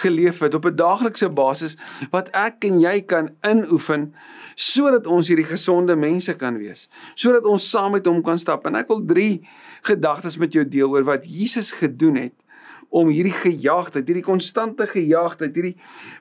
geleef 0.00 0.40
het 0.40 0.54
op 0.54 0.66
'n 0.66 0.76
daaglikse 0.76 1.28
basis 1.28 1.76
wat 2.10 2.30
ek 2.34 2.64
en 2.64 2.80
jy 2.80 3.00
kan 3.00 3.30
inoefen 3.44 4.14
sodat 4.54 5.06
ons 5.06 5.28
hierdie 5.28 5.46
gesonde 5.46 5.96
mense 5.96 6.34
kan 6.34 6.58
wees. 6.58 6.88
Sodat 7.14 7.44
ons 7.44 7.70
saam 7.70 7.92
met 7.92 8.06
hom 8.06 8.22
kan 8.22 8.38
stap. 8.38 8.66
En 8.66 8.74
ek 8.74 8.88
wil 8.88 9.04
3 9.06 9.40
gedagtes 9.82 10.36
met 10.36 10.52
jou 10.52 10.64
deel 10.68 10.90
oor 10.90 11.04
wat 11.04 11.24
Jesus 11.24 11.72
gedoen 11.72 12.16
het 12.16 12.34
om 12.90 13.08
hierdie 13.08 13.32
gejaagdheid, 13.32 14.06
hierdie 14.06 14.26
konstante 14.26 14.86
gejaagdheid, 14.86 15.54
hierdie 15.54 15.76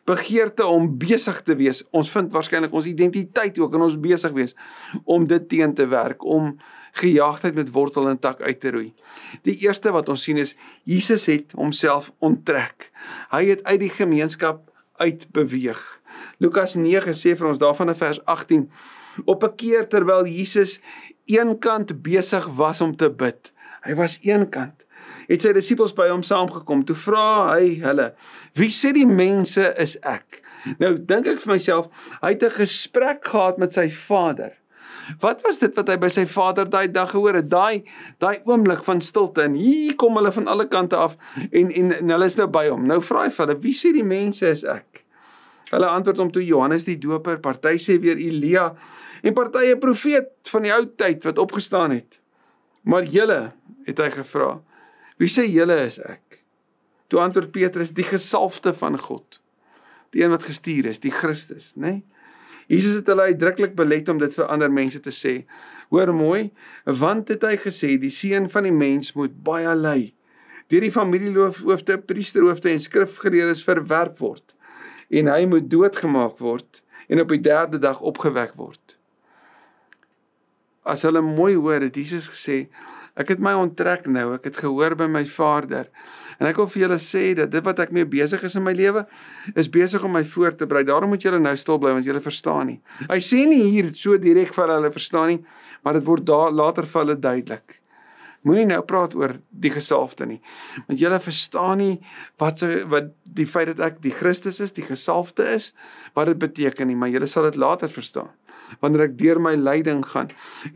begeerte 0.05 0.65
om 0.65 0.97
besig 1.01 1.41
te 1.41 1.55
wees. 1.55 1.83
Ons 1.91 2.11
vind 2.13 2.31
waarskynlik 2.31 2.73
ons 2.73 2.85
identiteit 2.85 3.59
ook 3.59 3.73
in 3.73 3.81
ons 3.81 3.99
besig 3.99 4.31
wees 4.31 4.55
om 5.03 5.25
dit 5.27 5.49
teen 5.49 5.73
te 5.73 5.87
werk, 5.89 6.23
om 6.23 6.59
gejaagdheid 6.91 7.55
met 7.55 7.71
wortel 7.71 8.09
en 8.09 8.19
tak 8.19 8.41
uit 8.41 8.59
te 8.59 8.71
roei. 8.71 8.93
Die 9.41 9.57
eerste 9.65 9.91
wat 9.91 10.09
ons 10.09 10.23
sien 10.23 10.37
is 10.37 10.55
Jesus 10.83 11.25
het 11.25 11.53
homself 11.57 12.11
onttrek. 12.19 12.91
Hy 13.31 13.45
het 13.45 13.63
uit 13.63 13.79
die 13.79 13.93
gemeenskap 13.93 14.65
uitbeweeg. 14.99 15.79
Lukas 16.37 16.75
9 16.75 17.15
sê 17.15 17.35
vir 17.37 17.47
ons 17.51 17.61
daarvan 17.61 17.93
in 17.93 17.99
vers 17.99 18.19
18 18.25 18.67
op 19.25 19.43
'n 19.43 19.55
keer 19.55 19.87
terwyl 19.87 20.25
Jesus 20.25 20.79
eenkant 21.25 22.01
besig 22.01 22.47
was 22.55 22.81
om 22.81 22.95
te 22.95 23.09
bid. 23.09 23.51
Hy 23.81 23.95
was 23.95 24.19
eenkant. 24.21 24.85
Het 25.27 25.41
sy 25.41 25.53
disippels 25.53 25.93
by 25.93 26.09
hom 26.09 26.23
saamgekom. 26.23 26.85
Toe 26.85 26.95
vra 26.95 27.55
hy 27.55 27.79
hulle: 27.79 28.13
"Wie 28.53 28.69
sê 28.69 28.91
die 28.93 29.07
mense 29.07 29.73
is 29.77 29.97
ek?" 30.01 30.43
Nou 30.77 30.93
dink 31.05 31.27
ek 31.27 31.39
vir 31.39 31.53
myself, 31.53 31.87
hy 32.21 32.29
het 32.35 32.43
'n 32.43 32.49
gesprek 32.49 33.27
gehad 33.27 33.57
met 33.57 33.73
sy 33.73 33.89
Vader 33.89 34.58
Wat 35.19 35.41
was 35.41 35.59
dit 35.59 35.75
wat 35.75 35.89
hy 35.89 35.97
by 36.01 36.09
sy 36.13 36.25
vader 36.29 36.69
daai 36.69 36.87
dag 36.91 37.11
gehoor 37.13 37.39
het? 37.39 37.49
Daai 37.49 37.83
daai 38.21 38.39
oomblik 38.45 38.83
van 38.85 39.01
stilte 39.01 39.43
en 39.47 39.57
hier 39.57 39.95
kom 39.99 40.17
hulle 40.19 40.31
van 40.35 40.47
alle 40.47 40.67
kante 40.69 40.97
af 40.99 41.17
en 41.49 41.71
en, 41.71 41.93
en 41.97 42.13
hulle 42.15 42.29
is 42.29 42.37
nou 42.39 42.47
by 42.51 42.67
hom. 42.69 42.85
Nou 42.89 42.99
vra 43.01 43.25
hy 43.25 43.33
vir 43.33 43.45
hulle, 43.45 43.59
"Wie 43.63 43.73
sê 43.73 43.93
die 43.93 44.05
mense 44.05 44.45
is 44.47 44.63
ek?" 44.63 45.05
Hulle 45.71 45.87
antwoord 45.87 46.17
hom 46.17 46.31
toe 46.31 46.45
Johannes 46.45 46.85
die 46.85 46.97
Doper, 46.97 47.37
party 47.37 47.77
sê 47.77 47.99
weer 48.01 48.17
Elia 48.17 48.75
en 49.23 49.33
party 49.33 49.71
'n 49.73 49.79
profeet 49.79 50.31
van 50.51 50.63
die 50.63 50.73
ou 50.73 50.85
tyd 50.85 51.23
wat 51.23 51.37
opgestaan 51.37 51.91
het. 51.91 52.19
Maar 52.83 53.03
julle, 53.03 53.53
het 53.85 53.97
hy 53.97 54.09
gevra, 54.09 54.61
"Wie 55.17 55.29
sê 55.29 55.45
julle 55.45 55.85
is 55.85 55.99
ek?" 55.99 56.43
Toe 57.09 57.19
antwoord 57.19 57.51
Petrus, 57.51 57.91
"Die 57.91 58.03
gesalfde 58.03 58.73
van 58.73 58.97
God." 58.97 59.39
Die 60.11 60.23
een 60.23 60.29
wat 60.29 60.43
gestuur 60.43 60.85
is, 60.85 60.99
die 60.99 61.11
Christus, 61.11 61.73
né? 61.75 61.81
Nee? 61.81 62.03
Jesus 62.69 62.99
het 62.99 63.07
hulle 63.09 63.31
uitdruklik 63.31 63.73
belet 63.77 64.09
om 64.13 64.19
dit 64.21 64.33
vir 64.37 64.49
ander 64.53 64.69
mense 64.69 65.01
te 65.01 65.13
sê. 65.13 65.33
Hoor 65.89 66.11
mooi, 66.13 66.51
want 66.85 67.31
het 67.33 67.43
hy 67.47 67.55
gesê 67.57 67.95
die 67.97 68.13
seun 68.13 68.45
van 68.53 68.67
die 68.67 68.75
mens 68.75 69.15
moet 69.17 69.33
baie 69.45 69.73
ly. 69.73 70.11
Deur 70.69 70.85
die 70.85 70.93
familiehoofde, 70.93 71.97
priesterhoofde 72.05 72.69
en 72.69 72.83
skrifgeleerdes 72.83 73.65
verwerp 73.65 74.21
word 74.21 74.53
en 75.09 75.29
hy 75.31 75.45
moet 75.49 75.65
doodgemaak 75.71 76.37
word 76.37 76.83
en 77.09 77.21
op 77.23 77.31
die 77.33 77.41
derde 77.41 77.79
dag 77.81 78.01
opgewek 78.05 78.53
word. 78.59 78.95
As 80.85 81.01
hulle 81.05 81.21
mooi 81.25 81.55
hoor, 81.57 81.81
het 81.81 81.97
Jesus 81.97 82.29
gesê, 82.29 82.67
ek 83.19 83.33
het 83.33 83.41
my 83.43 83.55
onttrek 83.57 84.05
nou, 84.09 84.35
ek 84.37 84.45
het 84.51 84.61
gehoor 84.61 84.95
by 84.99 85.09
my 85.09 85.25
Vader. 85.27 85.89
En 86.39 86.47
ek 86.47 86.59
wil 86.61 86.69
vir 86.71 86.85
julle 86.85 86.99
sê 87.03 87.23
dat 87.35 87.51
dit 87.51 87.65
wat 87.65 87.81
ek 87.83 87.91
mee 87.95 88.07
besig 88.07 88.43
is 88.47 88.55
in 88.55 88.63
my 88.63 88.71
lewe 88.75 89.03
is 89.59 89.67
besig 89.71 90.03
om 90.07 90.13
my 90.15 90.23
voor 90.23 90.55
te 90.55 90.67
berei. 90.69 90.85
Daarom 90.87 91.11
moet 91.11 91.25
julle 91.25 91.39
nou 91.41 91.55
stil 91.59 91.79
bly 91.81 91.91
want 91.97 92.07
julle 92.07 92.23
verstaan 92.23 92.71
nie. 92.71 92.79
Hy 93.09 93.19
sê 93.23 93.43
nie 93.49 93.65
hier 93.67 93.91
so 93.91 94.15
direk 94.21 94.55
vir 94.55 94.71
hulle 94.77 94.93
verstaan 94.95 95.33
nie, 95.33 95.41
maar 95.83 95.99
dit 95.99 96.07
word 96.07 96.25
daar 96.29 96.55
later 96.55 96.87
vir 96.87 97.03
hulle 97.03 97.19
duidelik. 97.19 97.79
Moenie 98.47 98.69
nou 98.69 98.79
praat 98.87 99.17
oor 99.19 99.33
die 99.51 99.71
gesalfde 99.73 100.23
nie. 100.29 100.39
Want 100.87 101.01
julle 101.01 101.19
verstaan 101.19 101.81
nie 101.81 101.95
wat 102.39 102.63
se 102.63 102.85
wat 102.87 103.11
die 103.27 103.47
feit 103.49 103.73
dat 103.73 103.83
ek 103.89 103.99
die 104.05 104.15
Christus 104.15 104.61
is, 104.63 104.71
die 104.71 104.85
gesalfde 104.85 105.43
is, 105.57 105.73
wat 106.15 106.31
dit 106.31 106.39
beteken 106.39 106.87
nie, 106.87 106.95
maar 106.95 107.11
julle 107.11 107.27
sal 107.27 107.49
dit 107.49 107.59
later 107.59 107.91
verstaan 107.91 108.31
wanneer 108.83 109.07
ek 109.07 109.15
deur 109.17 109.39
my 109.41 109.55
lyding 109.57 110.03
gaan. 110.05 110.27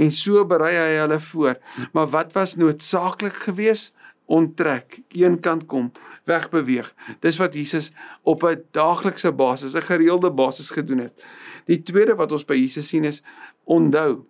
En 0.01 0.09
so 0.11 0.41
berei 0.49 0.71
hy 0.73 0.93
hulle 0.97 1.19
voor. 1.21 1.59
Maar 1.93 2.07
wat 2.09 2.31
was 2.33 2.55
noodsaaklik 2.57 3.37
geweest? 3.45 3.93
Onttrek, 4.25 4.99
een 5.11 5.39
kant 5.39 5.65
kom, 5.65 5.91
wegbeweeg. 6.29 6.93
Dis 7.19 7.37
wat 7.37 7.53
Jesus 7.53 7.91
op 8.21 8.43
'n 8.43 8.63
daaglikse 8.71 9.31
basis, 9.31 9.75
'n 9.75 9.81
gereelde 9.81 10.31
basis 10.31 10.69
gedoen 10.69 10.97
het. 10.97 11.23
Die 11.65 11.83
tweede 11.83 12.15
wat 12.15 12.31
ons 12.31 12.45
by 12.45 12.53
Jesus 12.53 12.87
sien 12.87 13.03
is 13.03 13.23
onthou. 13.63 14.25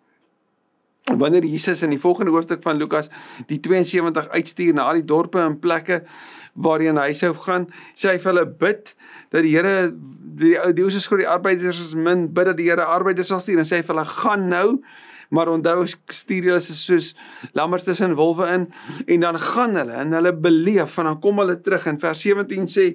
Wanneer 1.04 1.44
Jesus 1.44 1.82
in 1.82 1.90
die 1.90 2.00
volgende 2.00 2.32
hoofstuk 2.32 2.62
van 2.62 2.78
Lukas 2.78 3.10
die 3.46 3.60
72 3.60 4.30
uitstuur 4.30 4.74
na 4.74 4.84
al 4.84 4.94
die 4.94 5.06
dorpe 5.06 5.40
en 5.40 5.60
plekke 5.60 6.04
waarheen 6.54 6.98
hy 6.98 7.14
sou 7.14 7.34
gaan, 7.34 7.68
sê 7.96 8.14
hy 8.14 8.20
vir 8.22 8.32
hulle 8.32 8.46
bid 8.46 8.96
dat 9.34 9.42
die 9.44 9.56
Here 9.56 9.92
die 10.38 10.54
die 10.74 10.84
ouers 10.84 11.04
skryf 11.04 11.20
die 11.20 11.30
arbeiders 11.30 11.80
is 11.80 11.94
min, 11.94 12.34
bid 12.34 12.46
dat 12.46 12.58
die 12.58 12.70
Here 12.70 12.86
arbeiders 12.86 13.28
sal 13.28 13.42
stuur 13.44 13.60
en 13.64 13.66
sê 13.66 13.82
hy 13.82 13.84
vir 13.84 13.96
hulle 13.96 14.06
gaan 14.06 14.48
nou 14.50 14.68
maar 15.34 15.50
onthou 15.50 15.84
stuur 15.90 16.52
hulle 16.52 16.62
se 16.62 16.76
soos 16.78 17.12
lammers 17.58 17.86
tussen 17.88 18.16
wolwe 18.20 18.48
in 18.54 18.68
en 19.06 19.28
dan 19.28 19.40
gaan 19.42 19.78
hulle 19.82 20.02
en 20.06 20.14
hulle 20.14 20.34
beleef 20.46 20.98
en 21.02 21.10
dan 21.10 21.22
kom 21.24 21.42
hulle 21.42 21.58
terug 21.62 21.88
in 21.90 22.00
vers 22.02 22.26
17 22.28 22.70
sê 22.78 22.90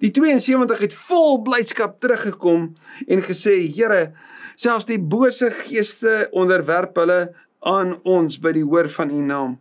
die 0.00 0.10
72 0.16 0.86
het 0.86 0.96
vol 1.08 1.42
blydskap 1.44 2.00
teruggekom 2.02 2.70
en 3.06 3.26
gesê 3.28 3.60
Here 3.76 4.12
selfs 4.56 4.88
die 4.88 4.98
bose 4.98 5.50
geeste 5.64 6.28
onderwerp 6.32 6.96
hulle 7.02 7.20
aan 7.64 7.96
ons 8.04 8.38
by 8.40 8.52
die 8.54 8.64
hoor 8.64 8.90
van 8.92 9.10
u 9.10 9.20
naam. 9.24 9.54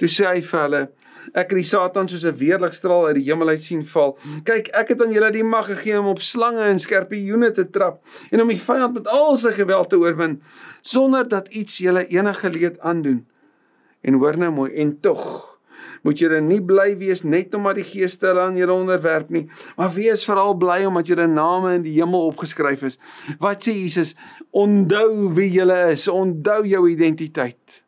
Toe 0.00 0.08
sê 0.12 0.28
hy 0.28 0.42
vir 0.44 0.62
hulle 0.64 0.82
Ek 1.32 1.50
het 1.50 1.58
die 1.58 1.66
Satan 1.66 2.08
soos 2.08 2.24
'n 2.24 2.36
weerligstraal 2.36 3.06
uit 3.06 3.14
die 3.14 3.28
hemel 3.28 3.48
uit 3.48 3.62
sien 3.62 3.84
val. 3.86 4.18
Kyk, 4.44 4.68
ek 4.68 4.88
het 4.88 5.02
aan 5.02 5.12
julle 5.12 5.30
die 5.30 5.44
mag 5.44 5.66
gegee 5.66 5.98
om 6.00 6.06
op 6.06 6.20
slange 6.20 6.62
en 6.62 6.78
skorpioene 6.78 7.50
te 7.52 7.70
trap 7.70 8.02
en 8.30 8.40
om 8.40 8.48
die 8.48 8.60
vyand 8.60 8.94
met 8.94 9.06
al 9.06 9.36
sy 9.36 9.52
geweld 9.52 9.90
te 9.90 9.98
oorwin 9.98 10.42
sonder 10.80 11.28
dat 11.28 11.48
iets 11.48 11.78
julle 11.78 12.06
enige 12.06 12.50
leed 12.50 12.80
aandoen. 12.80 13.26
En 14.00 14.14
hoor 14.14 14.38
nou 14.38 14.50
mooi, 14.50 14.72
en 14.74 15.00
tog 15.00 15.50
moet 16.02 16.20
julle 16.20 16.40
nie 16.40 16.60
bly 16.64 16.94
wees 17.00 17.22
net 17.26 17.54
omdat 17.56 17.80
die 17.80 17.86
geeste 17.86 18.30
hulle 18.30 18.46
aan 18.48 18.56
julle 18.56 18.72
onderwerp 18.72 19.30
nie, 19.34 19.46
maar 19.76 19.92
wees 19.94 20.24
veral 20.24 20.56
bly 20.60 20.82
omdat 20.88 21.10
julle 21.12 21.26
name 21.28 21.74
in 21.78 21.84
die 21.84 21.96
hemel 21.98 22.30
opgeskryf 22.30 22.86
is. 22.88 22.98
Wat 23.42 23.66
sê 23.66 23.74
Jesus? 23.76 24.14
Onthou 24.50 25.30
wie 25.36 25.50
julle 25.52 25.78
is, 25.92 26.08
onthou 26.08 26.62
jou 26.68 26.86
identiteit. 26.90 27.82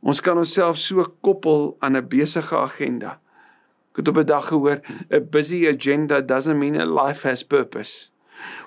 Ons 0.00 0.20
kan 0.20 0.38
onsself 0.40 0.78
so 0.80 1.04
koppel 1.20 1.76
aan 1.80 1.96
'n 1.96 2.08
besige 2.08 2.56
agenda. 2.56 3.20
Ek 3.90 3.96
het 3.96 4.08
op 4.08 4.16
'n 4.16 4.26
dag 4.26 4.46
gehoor, 4.46 4.80
a 5.12 5.20
busy 5.20 5.68
agenda 5.68 6.20
doesn't 6.20 6.58
mean 6.58 6.80
a 6.80 6.86
life 6.86 7.28
has 7.28 7.42
purpose. 7.42 8.10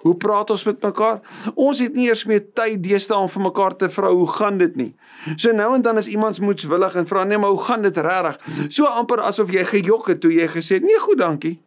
Hoe 0.03 0.15
praat 0.15 0.49
ons 0.49 0.63
met 0.63 0.81
mekaar? 0.81 1.19
Ons 1.55 1.79
het 1.79 1.93
nie 1.93 2.07
eers 2.07 2.25
meer 2.25 2.43
tyd 2.53 2.83
deesdae 2.83 3.17
om 3.17 3.29
vir 3.29 3.41
mekaar 3.41 3.75
te 3.75 3.89
vra 3.89 4.11
hoe 4.11 4.27
gaan 4.27 4.57
dit 4.57 4.75
nie. 4.75 4.95
So 5.35 5.51
nou 5.51 5.73
en 5.75 5.81
dan 5.81 5.97
is 5.97 6.07
iemand 6.07 6.39
moetswillig 6.39 6.95
en 6.95 7.07
vra 7.07 7.23
nee, 7.23 7.37
maar 7.37 7.49
hoe 7.49 7.63
gaan 7.63 7.81
dit 7.81 7.97
regtig? 7.97 8.67
So 8.69 8.85
amper 8.85 9.23
asof 9.23 9.51
jy 9.51 9.63
gejok 9.63 10.07
het 10.07 10.21
toe 10.21 10.33
jy 10.33 10.47
gesê 10.47 10.79
het 10.79 10.83
nee, 10.83 10.99
goed, 10.99 11.17
dankie. 11.17 11.59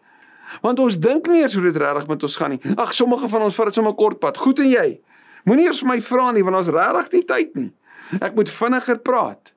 Want 0.62 0.78
ons 0.78 0.99
dink 0.99 1.26
nie 1.26 1.42
eers 1.42 1.54
hoe 1.54 1.64
dit 1.66 1.76
regtig 1.76 2.06
met 2.06 2.23
ons 2.23 2.37
gaan 2.37 2.54
nie. 2.54 2.61
Ag, 2.76 2.94
sommige 2.94 3.28
van 3.28 3.42
ons 3.42 3.54
vat 3.54 3.66
dit 3.66 3.75
sommer 3.75 3.94
kort 3.94 4.20
pad. 4.23 4.38
Goed 4.38 4.62
en 4.62 4.70
jy? 4.70 5.00
Moenie 5.44 5.66
eers 5.66 5.82
my 5.82 5.99
vra 6.00 6.30
nie 6.35 6.44
want 6.46 6.56
ons 6.56 6.73
regtig 6.75 7.12
nie 7.12 7.25
tyd 7.26 7.58
nie. 7.58 7.73
Ek 8.20 8.35
moet 8.35 8.50
vinniger 8.50 8.99
praat. 9.02 9.56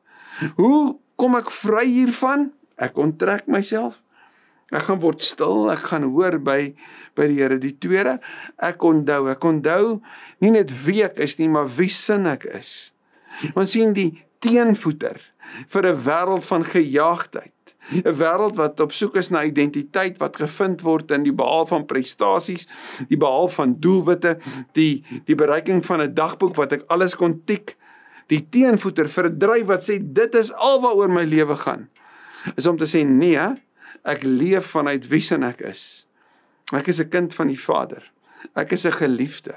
Hoe 0.57 0.97
kom 1.19 1.35
ek 1.39 1.51
vry 1.51 1.85
hiervan? 1.87 2.51
Ek 2.79 2.97
onttrek 2.97 3.47
myself. 3.51 4.01
Ek 4.69 4.85
gaan 4.85 5.01
word 5.01 5.23
stil, 5.25 5.71
ek 5.73 5.87
gaan 5.89 6.05
hoor 6.13 6.37
by 6.45 6.75
by 7.17 7.25
die 7.27 7.39
Here. 7.41 7.57
Die 7.59 7.73
tweede, 7.73 8.19
ek 8.61 8.83
onthou, 8.85 9.25
ek 9.31 9.43
onthou 9.43 9.97
nie 10.43 10.53
net 10.53 10.71
wie 10.85 11.01
ek 11.03 11.17
is 11.19 11.39
nie, 11.39 11.49
maar 11.51 11.67
wie 11.79 11.89
sin 11.91 12.29
ek 12.29 12.45
is. 12.53 12.93
Ons 13.57 13.73
sien 13.73 13.95
die 13.97 14.11
teenvoeter 14.39 15.17
vir 15.73 15.87
'n 15.89 16.01
wêreld 16.05 16.45
van 16.45 16.63
gejaagdheid. 16.63 17.75
'n 17.91 18.15
Wêreld 18.21 18.55
wat 18.55 18.79
op 18.79 18.91
soek 18.93 19.15
is 19.15 19.31
na 19.31 19.43
identiteit 19.43 20.19
wat 20.19 20.37
gevind 20.37 20.81
word 20.81 21.11
in 21.11 21.23
die 21.23 21.33
behaal 21.33 21.65
van 21.65 21.85
prestasies, 21.85 22.67
die 23.09 23.17
behaal 23.17 23.47
van 23.47 23.75
doelwitte, 23.79 24.37
die 24.73 25.03
die 25.25 25.35
bereiking 25.35 25.83
van 25.85 26.01
'n 26.01 26.13
dagboek 26.13 26.55
wat 26.55 26.73
ek 26.73 26.85
alles 26.87 27.15
kon 27.15 27.41
tik 27.45 27.75
die 28.29 28.41
teenvoeter 28.49 29.09
vir 29.09 29.29
'n 29.29 29.39
dryf 29.39 29.65
wat 29.67 29.83
sê 29.85 29.97
dit 29.99 30.35
is 30.35 30.53
alwaaroor 30.53 31.09
my 31.09 31.25
lewe 31.25 31.55
gaan. 31.55 31.89
Is 32.55 32.67
om 32.67 32.77
te 32.77 32.85
sê 32.85 33.05
nee, 33.05 33.47
ek 34.05 34.23
leef 34.23 34.71
vanuit 34.75 35.07
wie 35.09 35.23
ek 35.43 35.61
is. 35.61 36.05
Ek 36.73 36.87
is 36.87 36.99
'n 36.99 37.09
kind 37.09 37.33
van 37.33 37.47
die 37.47 37.59
Vader. 37.59 38.03
Ek 38.55 38.71
is 38.71 38.85
'n 38.85 38.91
geliefde. 38.91 39.55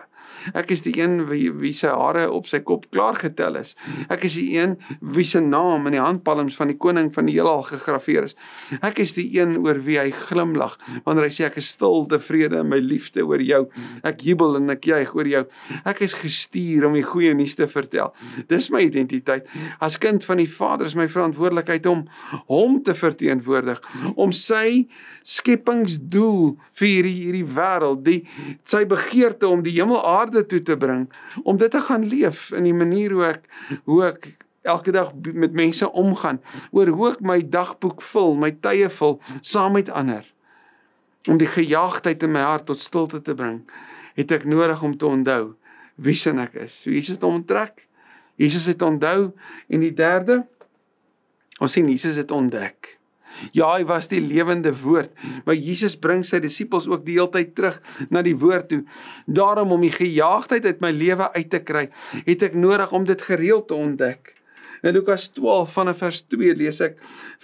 Ek 0.55 0.73
is 0.75 0.85
die 0.87 0.95
een 0.99 1.27
wie 1.31 1.51
wie 1.53 1.73
se 1.77 1.91
hare 1.93 2.27
op 2.33 2.49
sy 2.51 2.63
kop 2.67 2.89
klaar 2.95 3.19
getel 3.21 3.59
is. 3.61 3.75
Ek 4.13 4.27
is 4.29 4.37
die 4.39 4.57
een 4.57 4.77
wie 5.01 5.27
se 5.29 5.41
naam 5.41 5.87
in 5.91 5.97
die 5.97 6.03
handpalms 6.03 6.57
van 6.59 6.73
die 6.73 6.79
koning 6.81 7.13
van 7.15 7.29
die 7.29 7.37
heelal 7.39 7.65
gegraveer 7.69 8.29
is. 8.31 8.37
Ek 8.83 9.01
is 9.03 9.15
die 9.19 9.29
een 9.39 9.57
oor 9.63 9.81
wie 9.87 9.99
hy 10.01 10.11
glimlag 10.27 10.79
wanneer 11.05 11.29
hy 11.29 11.33
sê 11.35 11.47
ek 11.49 11.59
is 11.63 11.73
stil 11.77 12.07
tevrede 12.11 12.63
in 12.63 12.71
my 12.71 12.81
liefde 12.83 13.25
oor 13.27 13.43
jou. 13.43 13.65
Ek 14.07 14.25
jubel 14.27 14.59
en 14.61 14.75
ek 14.75 14.91
juig 14.93 15.15
oor 15.17 15.29
jou. 15.29 15.45
Ek 15.89 16.03
is 16.05 16.17
gestuur 16.19 16.89
om 16.89 16.97
die 16.99 17.07
goeie 17.07 17.35
nuus 17.37 17.57
te 17.59 17.69
vertel. 17.71 18.13
Dis 18.51 18.71
my 18.73 18.85
identiteit. 18.87 19.49
As 19.83 19.99
kind 20.03 20.25
van 20.27 20.41
die 20.43 20.51
Vader 20.51 20.89
is 20.89 20.97
my 20.99 21.09
verantwoordelikheid 21.11 21.87
om 21.91 22.07
hom 22.49 22.79
te 22.85 22.95
verteenwoordig, 22.97 23.81
om 24.17 24.33
sy 24.35 24.87
skepingsdoel 25.27 26.55
vir 26.79 26.89
hierdie 26.89 27.17
hierdie 27.23 27.47
wêreld, 27.57 28.03
die 28.07 28.21
sy 28.69 28.85
begeerte 28.89 29.49
om 29.51 29.63
die 29.65 29.75
hemel 29.77 30.01
aarde 30.07 30.32
aarde 30.33 30.47
toe 30.47 30.63
te 30.63 30.77
bring 30.77 31.11
om 31.45 31.57
dit 31.57 31.71
te 31.71 31.81
gaan 31.81 32.05
leef 32.05 32.51
in 32.51 32.65
die 32.65 32.75
manier 32.75 33.13
hoe 33.13 33.25
ek 33.29 33.45
hoe 33.85 34.05
ek 34.07 34.29
elke 34.63 34.93
dag 34.95 35.13
met 35.35 35.53
mense 35.53 35.89
omgaan 35.93 36.41
oor 36.71 36.89
hoe 36.89 37.11
ek 37.11 37.21
my 37.21 37.41
dagboek 37.43 38.03
vul 38.13 38.37
my 38.39 38.53
tye 38.65 38.89
vul 38.89 39.19
saam 39.41 39.77
met 39.77 39.91
ander. 39.91 40.25
Om 41.29 41.39
die 41.39 41.51
gejaagdheid 41.51 42.23
in 42.23 42.33
my 42.35 42.43
hart 42.43 42.67
tot 42.67 42.83
stilte 42.83 43.21
te 43.23 43.35
bring 43.35 43.63
het 44.17 44.33
ek 44.33 44.45
nodig 44.45 44.83
om 44.83 44.97
te 44.97 45.07
onthou 45.07 45.55
wie 46.03 46.17
sin 46.17 46.41
ek 46.41 46.57
is. 46.65 46.83
So 46.83 46.91
Jesus 46.91 47.19
het 47.19 47.25
onttrek. 47.29 47.87
Jesus 48.41 48.67
het 48.67 48.83
onthou 48.83 49.33
en 49.69 49.85
die 49.85 49.93
derde 49.93 50.43
ons 51.61 51.73
sien 51.77 51.89
Jesus 51.89 52.17
het 52.17 52.33
ontdek 52.33 52.97
Ja, 53.57 53.71
hy 53.75 53.87
was 53.89 54.11
die 54.13 54.21
lewende 54.23 54.73
woord. 54.83 55.13
Maar 55.47 55.59
Jesus 55.59 55.97
bring 55.99 56.25
sy 56.27 56.41
disippels 56.43 56.89
ook 56.91 57.07
die 57.07 57.19
hele 57.19 57.31
tyd 57.33 57.55
terug 57.59 57.81
na 58.11 58.23
die 58.23 58.37
woord 58.39 58.69
toe. 58.73 58.83
Daarom 59.27 59.73
om 59.75 59.83
die 59.85 59.95
gejaagdheid 59.95 60.67
uit 60.69 60.85
my 60.85 60.93
lewe 60.95 61.33
uit 61.33 61.51
te 61.51 61.63
kry, 61.65 61.89
het 62.27 62.47
ek 62.47 62.55
nodig 62.59 62.93
om 62.93 63.09
dit 63.09 63.29
gereeld 63.31 63.69
te 63.69 63.79
ontdek. 63.79 64.33
In 64.83 64.97
Lukas 64.97 65.29
12 65.31 65.73
vanaf 65.73 66.01
vers 66.03 66.25
2 66.27 66.55
lees 66.59 66.81
ek 66.83 66.97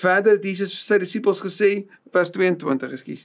verder 0.03 0.35
het 0.35 0.47
Jesus 0.49 0.73
vir 0.75 0.83
sy 0.83 0.97
disippels 1.05 1.43
gesê 1.45 1.69
vers 2.11 2.33
22 2.35 2.97
ekskuus. 2.97 3.21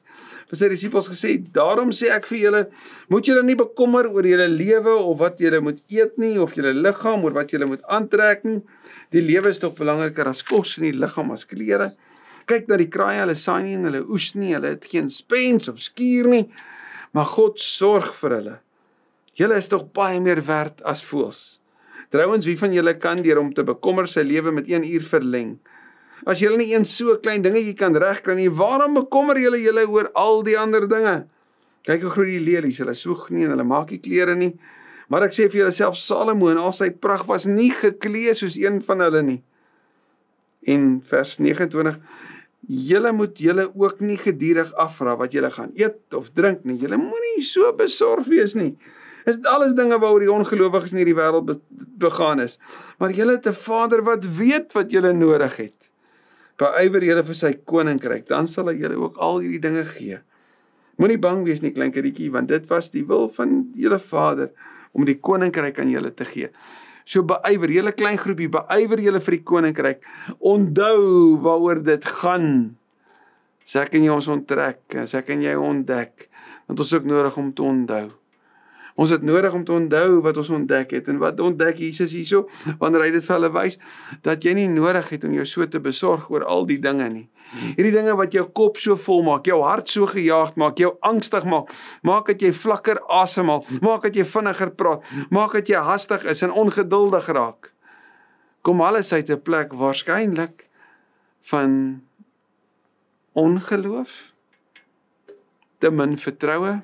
Vir 0.51 0.59
sy 0.59 0.69
disippels 0.69 1.09
gesê: 1.09 1.31
"Daarom 1.55 1.89
sê 1.89 2.11
ek 2.13 2.27
vir 2.29 2.37
julle, 2.43 2.61
moet 3.09 3.25
julle 3.25 3.41
nie 3.43 3.57
bekommer 3.57 4.05
oor 4.11 4.27
julle 4.27 4.47
lewe 4.47 4.93
of 4.93 5.17
wat 5.17 5.41
julle 5.41 5.61
moet 5.65 5.81
eet 5.89 6.19
nie 6.21 6.37
of 6.37 6.53
julle 6.53 6.75
liggaam 6.77 7.25
oor 7.25 7.33
wat 7.33 7.49
julle 7.51 7.65
moet 7.65 7.81
aantrek 7.89 8.45
nie. 8.45 8.61
Die 9.09 9.21
lewe 9.21 9.49
is 9.49 9.59
tog 9.59 9.73
belangriker 9.75 10.29
as 10.29 10.43
kos 10.43 10.77
en 10.77 10.91
die 10.91 10.93
liggaam 10.93 11.31
as 11.31 11.45
klere. 11.49 11.95
Kyk 12.49 12.67
na 12.67 12.77
die 12.77 12.89
kraaie, 12.91 13.21
hulle 13.21 13.35
saai 13.39 13.63
nie 13.63 13.77
en 13.77 13.87
hulle 13.89 14.03
oes 14.11 14.33
nie, 14.35 14.53
hulle 14.55 14.75
het 14.75 14.85
geen 14.91 15.09
spens 15.09 15.69
of 15.71 15.81
skuur 15.83 16.29
nie, 16.31 16.45
maar 17.15 17.29
God 17.31 17.61
sorg 17.61 18.11
vir 18.19 18.37
hulle. 18.37 18.55
Julle 19.39 19.57
is 19.57 19.69
tog 19.71 19.87
baie 19.95 20.19
meer 20.21 20.43
werd 20.47 20.81
as 20.85 21.03
voëls." 21.05 21.59
Trouwens, 22.13 22.45
wie 22.45 22.57
van 22.57 22.73
julle 22.73 22.93
kan 23.01 23.17
deur 23.25 23.39
om 23.41 23.53
te 23.53 23.63
bekommer 23.65 24.05
sy 24.05 24.21
lewe 24.21 24.51
met 24.53 24.67
1 24.69 24.83
uur 24.85 25.01
verleng? 25.01 25.55
As 26.29 26.43
julle 26.43 26.59
nie 26.59 26.69
eens 26.75 26.91
so 26.93 27.15
klein 27.17 27.41
dingetjie 27.41 27.73
kan 27.75 27.95
regkry 27.97 28.35
nie, 28.37 28.51
waarom 28.53 28.93
bekommer 28.93 29.39
julle 29.41 29.57
julle 29.57 29.87
oor 29.89 30.11
al 30.13 30.43
die 30.45 30.53
ander 30.59 30.85
dinge? 30.87 31.23
Kyk 31.83 32.05
hoe 32.05 32.11
groot 32.13 32.29
die 32.29 32.43
lelies, 32.43 32.77
hulle 32.79 32.93
soeg 32.95 33.31
nie 33.33 33.47
en 33.47 33.55
hulle 33.55 33.65
maak 33.67 33.89
nie 33.91 33.99
klere 34.03 34.35
nie. 34.37 34.53
Maar 35.11 35.25
ek 35.27 35.35
sê 35.35 35.49
vir 35.49 35.63
julle 35.63 35.73
self 35.75 35.97
Salomo 35.99 36.51
in 36.53 36.61
al 36.61 36.71
sy 36.75 36.91
pragt 36.93 37.27
was 37.27 37.47
nie 37.49 37.71
geklee 37.75 38.35
soos 38.37 38.55
een 38.61 38.77
van 38.85 39.03
hulle 39.03 39.23
nie. 39.25 39.39
En 40.65 41.01
vers 41.05 41.37
29 41.39 41.99
Julle 42.67 43.11
moet 43.11 43.39
julle 43.39 43.65
ook 43.75 43.99
nie 43.99 44.15
gedurig 44.17 44.69
afvra 44.79 45.17
wat 45.19 45.33
julle 45.35 45.49
gaan 45.51 45.73
eet 45.75 46.15
of 46.15 46.29
drink 46.31 46.63
nie. 46.63 46.77
Julle 46.79 46.95
moenie 46.97 47.43
so 47.43 47.73
besorg 47.75 48.29
wees 48.31 48.55
nie. 48.55 48.77
Is 49.27 49.35
dit 49.39 49.47
alles 49.51 49.75
dinge 49.75 49.97
waaroor 49.99 50.23
die 50.23 50.31
ongelowiges 50.31 50.93
in 50.95 51.01
hierdie 51.01 51.17
wêreld 51.17 51.47
be 51.47 51.57
begaan 51.99 52.39
is. 52.43 52.57
Maar 52.99 53.11
julle 53.11 53.35
het 53.35 53.47
'n 53.47 53.53
Vader 53.53 54.03
wat 54.03 54.25
weet 54.25 54.71
wat 54.73 54.91
julle 54.91 55.13
nodig 55.13 55.55
het. 55.57 55.91
Beywer 56.57 57.03
julle 57.03 57.23
vir 57.23 57.35
sy 57.35 57.53
koninkryk, 57.65 58.27
dan 58.27 58.47
sal 58.47 58.67
hy 58.67 58.77
julle 58.77 58.95
ook 58.95 59.17
al 59.17 59.39
hierdie 59.39 59.59
dinge 59.59 59.85
gee. 59.85 60.19
Moenie 60.97 61.17
bang 61.17 61.43
wees 61.43 61.61
nie, 61.61 61.71
klein 61.71 61.91
kindertjie, 61.91 62.31
want 62.31 62.47
dit 62.47 62.67
was 62.69 62.89
die 62.89 63.05
wil 63.05 63.29
van 63.29 63.69
julle 63.73 63.99
Vader 63.99 64.51
om 64.91 65.05
die 65.05 65.19
koninkryk 65.19 65.79
aan 65.79 65.89
julle 65.89 66.13
te 66.13 66.25
gee. 66.25 66.49
So 67.05 67.23
beywer 67.27 67.71
julle 67.71 67.91
klein 67.95 68.17
groepie, 68.19 68.49
beywer 68.51 69.01
julle 69.03 69.21
vir 69.23 69.37
die 69.37 69.43
koninkryk. 69.43 70.03
Onthou 70.39 71.37
waaroor 71.43 71.83
dit 71.83 72.07
gaan. 72.21 72.49
Sê 73.67 73.83
ek 73.83 73.95
en 73.99 74.07
jy 74.07 74.11
ons 74.11 74.27
onttrek, 74.31 74.81
sê 75.07 75.21
ek 75.21 75.31
en 75.35 75.43
jy 75.43 75.53
ontdek, 75.59 76.27
want 76.67 76.83
ons 76.83 76.93
ook 76.97 77.07
nodig 77.07 77.37
om 77.39 77.51
te 77.55 77.63
onthou. 77.63 78.09
Ons 78.95 79.09
het 79.09 79.23
nodig 79.25 79.53
om 79.53 79.63
te 79.65 79.73
onthou 79.73 80.21
wat 80.21 80.37
ons 80.37 80.49
ontdek 80.53 80.91
het 80.93 81.07
en 81.09 81.17
wat 81.21 81.39
ontdek 81.41 81.79
Jesus 81.81 82.13
hierso 82.13 82.45
wanneer 82.81 83.07
hy 83.07 83.11
dit 83.15 83.25
vir 83.25 83.35
hulle 83.35 83.49
wys 83.55 83.79
dat 84.25 84.45
jy 84.45 84.53
nie 84.57 84.67
nodig 84.69 85.09
het 85.15 85.25
om 85.25 85.33
jou 85.33 85.45
so 85.49 85.65
te 85.65 85.81
besorg 85.81 86.29
oor 86.29 86.45
al 86.45 86.67
die 86.69 86.77
dinge 86.81 87.07
nie. 87.09 87.25
Hierdie 87.73 87.93
dinge 87.95 88.13
wat 88.19 88.37
jou 88.37 88.45
kop 88.53 88.77
so 88.81 88.95
vol 88.99 89.23
maak, 89.25 89.49
jou 89.49 89.59
hart 89.65 89.89
so 89.89 90.05
gejaagd 90.09 90.59
maak, 90.61 90.77
jou 90.81 90.93
angstig 91.01 91.47
maak, 91.49 91.73
maak 92.05 92.29
dat 92.29 92.45
jy 92.45 92.53
vlakker 92.53 93.01
asemhaal, 93.09 93.65
maak 93.81 94.05
dat 94.05 94.17
jy 94.17 94.27
vinniger 94.29 94.73
praat, 94.77 95.05
maak 95.33 95.57
dat 95.57 95.69
jy 95.69 95.81
hastig 95.81 96.25
is 96.29 96.45
en 96.45 96.53
ongeduldig 96.53 97.29
raak. 97.33 97.73
Kom 98.63 98.81
alles 98.81 99.13
uit 99.13 99.29
'n 99.29 99.41
plek 99.41 99.73
waarskynlik 99.73 100.69
van 101.49 102.01
ongeloof, 103.33 104.33
te 105.79 105.89
min 105.91 106.17
vertroue 106.17 106.83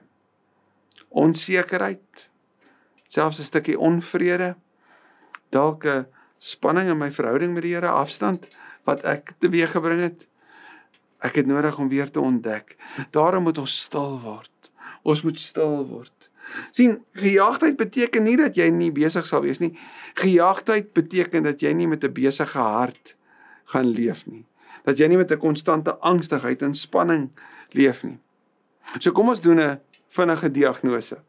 onsekerheid, 1.09 2.29
selfs 3.07 3.39
'n 3.39 3.43
stukkie 3.43 3.79
onvrede, 3.79 4.55
dalk 5.49 5.85
'n 5.85 6.05
spanning 6.37 6.89
in 6.89 6.97
my 6.97 7.11
verhouding 7.11 7.53
met 7.53 7.63
die 7.63 7.73
Here, 7.73 7.89
afstand 7.89 8.47
wat 8.83 9.03
ek 9.03 9.33
teweeggebring 9.39 10.01
het. 10.01 10.27
Ek 11.19 11.35
het 11.35 11.45
nodig 11.45 11.77
om 11.77 11.89
weer 11.89 12.11
te 12.11 12.19
ontdek. 12.19 12.77
Daarom 13.11 13.43
moet 13.43 13.57
ons 13.57 13.81
stil 13.81 14.19
word. 14.23 14.71
Ons 15.03 15.21
moet 15.21 15.39
stil 15.39 15.85
word. 15.87 16.29
sien, 16.71 17.03
gejaagdheid 17.13 17.77
beteken 17.77 18.23
nie 18.23 18.37
dat 18.37 18.55
jy 18.57 18.69
nie 18.73 18.89
besig 18.91 19.27
sal 19.27 19.43
wees 19.45 19.59
nie. 19.61 19.77
Gejaagdheid 20.17 20.93
beteken 20.97 21.43
dat 21.45 21.61
jy 21.61 21.73
nie 21.73 21.87
met 21.87 22.03
'n 22.03 22.13
besige 22.13 22.57
hart 22.57 23.15
gaan 23.65 23.85
leef 23.85 24.25
nie. 24.25 24.45
Dat 24.83 24.97
jy 24.97 25.07
nie 25.07 25.17
met 25.17 25.31
'n 25.31 25.37
konstante 25.37 25.97
angstigheid 25.99 26.61
en 26.61 26.73
spanning 26.73 27.29
leef 27.71 28.03
nie. 28.03 28.17
So 28.99 29.11
kom 29.11 29.29
ons 29.29 29.41
doen 29.41 29.59
'n 29.59 29.79
vinnige 30.09 30.51
diagnose. 30.51 31.19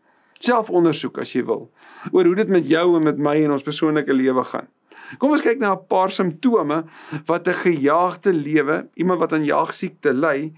Selfondersoek 0.40 1.20
as 1.20 1.35
jy 1.35 1.44
wil 1.44 1.68
oor 2.12 2.24
hoe 2.24 2.37
dit 2.38 2.48
met 2.48 2.68
jou 2.68 2.96
en 2.96 3.05
met 3.05 3.18
my 3.18 3.37
en 3.44 3.57
ons 3.57 3.64
persoonlike 3.64 4.12
lewe 4.12 4.44
gaan. 4.52 4.68
Kom 5.18 5.35
ons 5.35 5.42
kyk 5.42 5.59
na 5.59 5.74
'n 5.74 5.87
paar 5.88 6.11
simptome 6.11 6.85
wat 7.26 7.48
'n 7.48 7.55
gejaagde 7.55 8.33
lewe, 8.33 8.88
iemand 8.94 9.20
wat 9.20 9.33
aan 9.33 9.44
jaagsiekte 9.44 10.12
ly, 10.14 10.52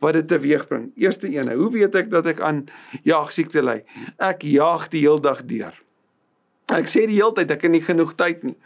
wat 0.00 0.12
dit 0.12 0.28
teweegbring. 0.28 0.92
Eerste 0.96 1.26
een, 1.26 1.50
hoe 1.52 1.70
weet 1.70 1.94
ek 1.94 2.10
dat 2.10 2.26
ek 2.26 2.40
aan 2.40 2.66
jaagsiekte 3.02 3.62
ly? 3.62 3.84
Ek 4.18 4.42
jaag 4.42 4.88
die 4.88 5.00
hele 5.00 5.20
dag 5.20 5.44
deur. 5.44 5.74
Ek 6.72 6.86
sê 6.86 7.06
die 7.06 7.20
hele 7.20 7.32
tyd 7.32 7.50
ek 7.50 7.62
het 7.62 7.70
nie 7.70 7.84
genoeg 7.84 8.14
tyd 8.14 8.44
nie. 8.44 8.56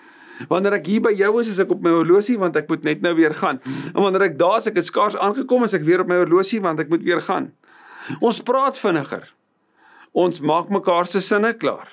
Wanneer 0.47 0.79
ek 0.79 0.87
hier 0.87 1.03
by 1.03 1.11
jou 1.19 1.33
is, 1.41 1.49
is 1.49 1.59
ek 1.59 1.73
op 1.75 1.83
my 1.83 1.91
horlosie 1.91 2.39
want 2.39 2.57
ek 2.57 2.69
moet 2.71 2.85
net 2.87 3.03
nou 3.03 3.15
weer 3.19 3.35
gaan. 3.35 3.59
En 3.95 4.03
wanneer 4.05 4.29
ek 4.31 4.39
daar 4.39 4.61
is, 4.61 4.69
ek 4.71 4.79
het 4.79 4.87
skaars 4.87 5.17
aangekom, 5.17 5.65
is 5.67 5.75
ek 5.75 5.83
weer 5.83 6.05
op 6.05 6.11
my 6.11 6.21
horlosie 6.21 6.61
want 6.63 6.79
ek 6.79 6.93
moet 6.93 7.03
weer 7.03 7.23
gaan. 7.27 7.51
Ons 8.21 8.41
praat 8.43 8.79
vinniger. 8.81 9.27
Ons 10.13 10.41
maak 10.41 10.71
mekaar 10.73 11.07
se 11.07 11.21
sinne 11.21 11.53
klaar. 11.61 11.91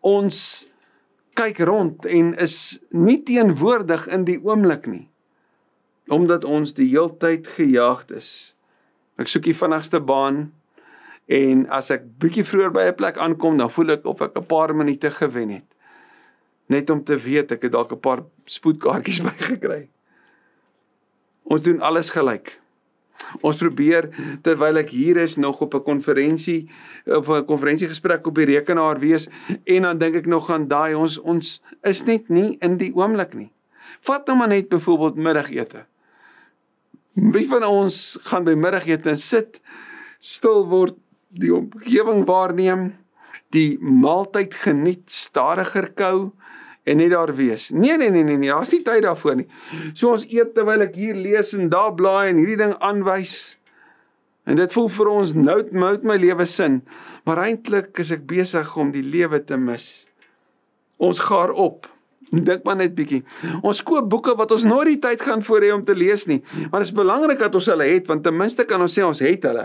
Ons 0.00 0.66
kyk 1.38 1.60
rond 1.68 2.06
en 2.10 2.32
is 2.42 2.78
nie 2.90 3.20
teenwoordig 3.22 4.08
in 4.10 4.24
die 4.26 4.38
oomblik 4.42 4.88
nie. 4.90 5.06
Omdat 6.08 6.46
ons 6.48 6.74
die 6.74 6.88
heeltyd 6.90 7.46
gejaagd 7.58 8.14
is. 8.16 8.30
Ek 9.20 9.30
soek 9.30 9.46
die 9.46 9.56
vinnigste 9.56 10.00
baan 10.00 10.48
en 11.28 11.66
as 11.74 11.92
ek 11.94 12.06
bietjie 12.22 12.46
vroeër 12.48 12.72
by 12.72 12.84
'n 12.88 12.96
plek 12.96 13.18
aankom, 13.18 13.58
dan 13.58 13.70
voel 13.70 13.90
ek 13.98 14.06
of 14.06 14.22
ek 14.22 14.36
'n 14.36 14.46
paar 14.46 14.74
minute 14.74 15.10
gewen 15.10 15.50
het. 15.50 15.68
Net 16.68 16.90
om 16.90 17.04
te 17.04 17.16
weet 17.16 17.52
ek 17.52 17.62
het 17.62 17.72
dalk 17.72 17.92
'n 17.92 18.00
paar 18.00 18.24
spoedkaartjies 18.46 19.20
bygekry. 19.28 19.88
Ons 21.44 21.62
doen 21.62 21.80
alles 21.80 22.10
gelyk. 22.10 22.60
Ons 23.42 23.58
probeer 23.60 24.08
terwyl 24.46 24.80
ek 24.80 24.92
hier 24.94 25.18
is 25.20 25.36
nog 25.36 25.60
op 25.60 25.74
'n 25.74 25.82
konferensie 25.82 26.70
of 27.06 27.28
'n 27.28 27.44
konferensiegesprek 27.44 28.26
op 28.26 28.34
die 28.34 28.44
rekenaar 28.44 28.98
wees 28.98 29.28
en 29.64 29.82
dan 29.82 29.98
dink 29.98 30.14
ek 30.14 30.26
nog 30.26 30.50
aan 30.50 30.68
daai 30.68 30.94
ons 30.94 31.18
ons 31.18 31.60
is 31.82 32.04
net 32.04 32.28
nie 32.28 32.56
in 32.60 32.76
die 32.76 32.92
oomblik 32.94 33.34
nie. 33.34 33.50
Vat 34.00 34.26
nou 34.26 34.36
maar 34.36 34.48
net 34.48 34.68
byvoorbeeld 34.68 35.16
middagete. 35.16 35.86
Wie 37.14 37.46
van 37.48 37.64
ons 37.64 38.18
gaan 38.22 38.44
by 38.44 38.54
middagete 38.54 39.16
sit, 39.16 39.60
stil 40.18 40.66
word, 40.68 40.94
die 41.28 41.54
omgewing 41.54 42.24
waarneem, 42.26 42.94
die 43.50 43.78
maaltyd 43.80 44.54
geniet, 44.54 45.10
stadiger 45.10 45.90
kou, 45.96 46.32
en 46.88 47.00
net 47.00 47.12
daar 47.12 47.34
wees. 47.36 47.68
Nee 47.70 47.96
nee 48.00 48.10
nee 48.10 48.24
nee, 48.24 48.38
nee 48.40 48.50
daar's 48.50 48.72
nie 48.72 48.82
tyd 48.86 49.04
daarvoor 49.04 49.36
nie. 49.42 49.46
So 49.92 50.14
ons 50.14 50.26
eet 50.28 50.54
terwyl 50.56 50.86
ek 50.86 50.96
hier 50.98 51.18
lees 51.18 51.52
en 51.56 51.68
daar 51.72 51.92
blaai 51.98 52.32
en 52.32 52.40
hierdie 52.40 52.58
ding 52.60 52.74
aanwys. 52.84 53.36
En 54.48 54.56
dit 54.56 54.72
voel 54.72 54.88
vir 54.88 55.10
ons 55.12 55.34
nou 55.36 55.58
moet 55.76 56.04
my 56.08 56.16
lewe 56.16 56.46
sin, 56.48 56.80
maar 57.28 57.42
eintlik 57.44 58.00
is 58.00 58.14
ek 58.14 58.24
besig 58.30 58.70
om 58.80 58.94
die 58.94 59.04
lewe 59.04 59.42
te 59.44 59.58
mis. 59.60 60.06
Ons 60.96 61.20
gaar 61.28 61.52
op. 61.52 61.90
Dink 62.30 62.64
maar 62.66 62.76
net 62.76 62.92
bietjie. 62.96 63.22
Ons 63.64 63.80
koop 63.86 64.08
boeke 64.12 64.34
wat 64.36 64.50
ons 64.52 64.66
nooit 64.68 64.90
die 64.90 64.98
tyd 65.00 65.22
gaan 65.24 65.40
voor 65.44 65.64
hê 65.64 65.70
om 65.72 65.84
te 65.84 65.94
lees 65.96 66.26
nie. 66.28 66.42
Maar 66.68 66.84
dit 66.84 66.90
is 66.90 66.96
belangrik 66.96 67.40
dat 67.40 67.54
ons 67.56 67.68
hulle 67.72 67.86
het 67.88 68.10
want 68.10 68.24
ten 68.26 68.36
minste 68.36 68.66
kan 68.68 68.82
ons 68.84 68.98
sê 68.98 69.04
ons 69.06 69.22
het 69.24 69.48
hulle. 69.48 69.64